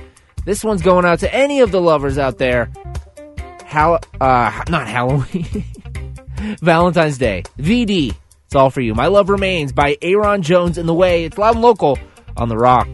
This 0.46 0.64
one's 0.64 0.82
going 0.82 1.06
out 1.06 1.20
to 1.20 1.34
any 1.34 1.60
of 1.62 1.72
the 1.72 1.82
lovers 1.82 2.18
out 2.18 2.38
there. 2.38 2.72
Hall- 3.66 4.00
uh, 4.20 4.64
not 4.70 4.88
Halloween. 4.88 5.64
Valentine's 6.62 7.18
Day. 7.18 7.44
VD. 7.58 8.16
It's 8.46 8.56
all 8.56 8.70
for 8.70 8.82
you. 8.82 8.96
My 8.96 9.08
Love 9.08 9.30
Remains 9.30 9.72
by 9.72 9.98
Aaron 10.02 10.42
Jones 10.42 10.78
in 10.78 10.86
the 10.86 10.94
Way. 10.94 11.26
It's 11.26 11.38
loud 11.38 11.56
and 11.56 11.62
local 11.62 12.00
on 12.38 12.50
The 12.50 12.58
Rock. 12.58 12.88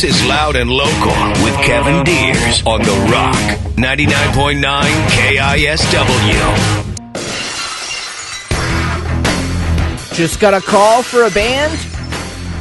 This 0.00 0.16
is 0.16 0.26
Loud 0.26 0.56
and 0.56 0.70
Local 0.70 1.12
with 1.44 1.54
Kevin 1.56 2.02
Deers 2.04 2.62
on 2.64 2.80
The 2.80 3.08
Rock 3.12 3.36
99.9 3.76 4.62
KISW. 5.08 5.76
Just 10.14 10.40
got 10.40 10.54
a 10.54 10.62
call 10.62 11.02
for 11.02 11.24
a 11.24 11.30
band 11.30 11.78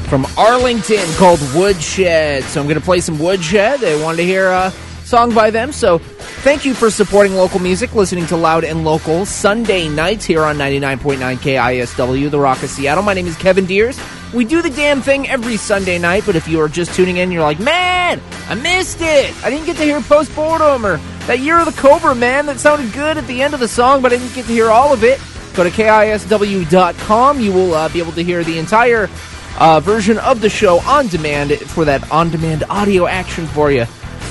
from 0.09 0.27
Arlington 0.37 1.07
called 1.15 1.39
Woodshed. 1.55 2.43
So 2.43 2.59
I'm 2.59 2.67
going 2.67 2.77
to 2.77 2.83
play 2.83 2.99
some 2.99 3.17
Woodshed. 3.17 3.79
They 3.79 3.95
wanted 4.03 4.17
to 4.17 4.25
hear 4.25 4.49
a 4.49 4.71
song 5.05 5.33
by 5.33 5.49
them. 5.49 5.71
So 5.71 5.99
thank 5.99 6.65
you 6.65 6.73
for 6.73 6.91
supporting 6.91 7.35
local 7.35 7.61
music, 7.61 7.95
listening 7.95 8.25
to 8.25 8.35
Loud 8.35 8.65
and 8.65 8.83
Local 8.83 9.25
Sunday 9.25 9.87
nights 9.87 10.25
here 10.25 10.43
on 10.43 10.57
99.9 10.57 11.37
KISW, 11.37 12.31
The 12.31 12.37
Rock 12.37 12.61
of 12.63 12.69
Seattle. 12.69 13.05
My 13.05 13.13
name 13.13 13.27
is 13.27 13.37
Kevin 13.37 13.65
Deers. 13.65 13.97
We 14.33 14.45
do 14.45 14.61
the 14.61 14.69
damn 14.69 15.01
thing 15.01 15.27
every 15.27 15.57
Sunday 15.57 15.97
night, 15.97 16.23
but 16.23 16.35
if 16.35 16.47
you 16.47 16.61
are 16.61 16.69
just 16.69 16.93
tuning 16.93 17.17
in, 17.17 17.31
you're 17.31 17.41
like, 17.41 17.59
man, 17.59 18.21
I 18.47 18.53
missed 18.53 18.99
it. 19.01 19.35
I 19.43 19.49
didn't 19.49 19.65
get 19.65 19.77
to 19.77 19.83
hear 19.83 19.99
postmortem 20.01 20.85
or 20.85 20.97
that 21.25 21.39
year 21.39 21.57
of 21.57 21.65
the 21.65 21.81
Cobra, 21.81 22.13
man. 22.13 22.45
That 22.45 22.59
sounded 22.59 22.93
good 22.93 23.17
at 23.17 23.25
the 23.25 23.41
end 23.41 23.55
of 23.55 23.59
the 23.59 23.67
song, 23.67 24.03
but 24.03 24.13
I 24.13 24.17
didn't 24.17 24.35
get 24.35 24.45
to 24.45 24.51
hear 24.51 24.69
all 24.69 24.93
of 24.93 25.03
it. 25.03 25.19
Go 25.55 25.63
to 25.63 25.71
KISW.com. 25.71 27.39
You 27.39 27.51
will 27.51 27.73
uh, 27.73 27.89
be 27.89 27.97
able 27.97 28.11
to 28.11 28.23
hear 28.23 28.43
the 28.43 28.59
entire 28.59 29.09
uh, 29.57 29.79
version 29.79 30.19
of 30.19 30.41
the 30.41 30.49
show 30.49 30.79
on 30.81 31.07
demand 31.07 31.51
for 31.61 31.83
that 31.85 32.11
on 32.11 32.29
demand 32.29 32.65
audio 32.69 33.07
action 33.07 33.47
for 33.47 33.71
you. 33.71 33.85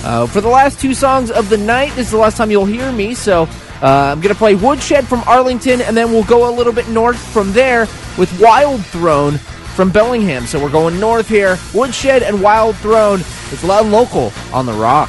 Uh, 0.05 0.29
for 0.29 0.41
the 0.41 0.49
last 0.49 0.79
two 0.81 0.95
songs 0.95 1.33
of 1.33 1.49
the 1.49 1.59
night, 1.59 1.93
this 1.97 2.07
is 2.07 2.13
the 2.13 2.19
last 2.19 2.37
time 2.37 2.53
you'll 2.53 2.65
hear 2.65 2.93
me, 2.93 3.15
so 3.15 3.49
uh, 3.83 4.13
I'm 4.13 4.21
going 4.21 4.33
to 4.33 4.39
play 4.39 4.55
Woodshed 4.55 5.09
from 5.09 5.23
Arlington, 5.27 5.81
and 5.81 5.97
then 5.97 6.13
we'll 6.13 6.25
go 6.25 6.49
a 6.49 6.53
little 6.55 6.73
bit 6.73 6.89
north 6.89 7.19
from 7.33 7.53
there 7.53 7.81
with 8.17 8.33
Wild 8.41 8.85
Throne 8.87 9.41
from 9.79 9.93
Bellingham. 9.93 10.45
So 10.45 10.61
we're 10.61 10.73
going 10.73 10.99
north 10.99 11.29
here. 11.29 11.57
Woodshed 11.73 12.25
and 12.25 12.43
Wild 12.43 12.75
Throne. 12.79 13.21
It's 13.53 13.63
loud 13.63 13.87
local 13.87 14.33
on 14.53 14.67
the 14.67 14.73
rock. 14.73 15.09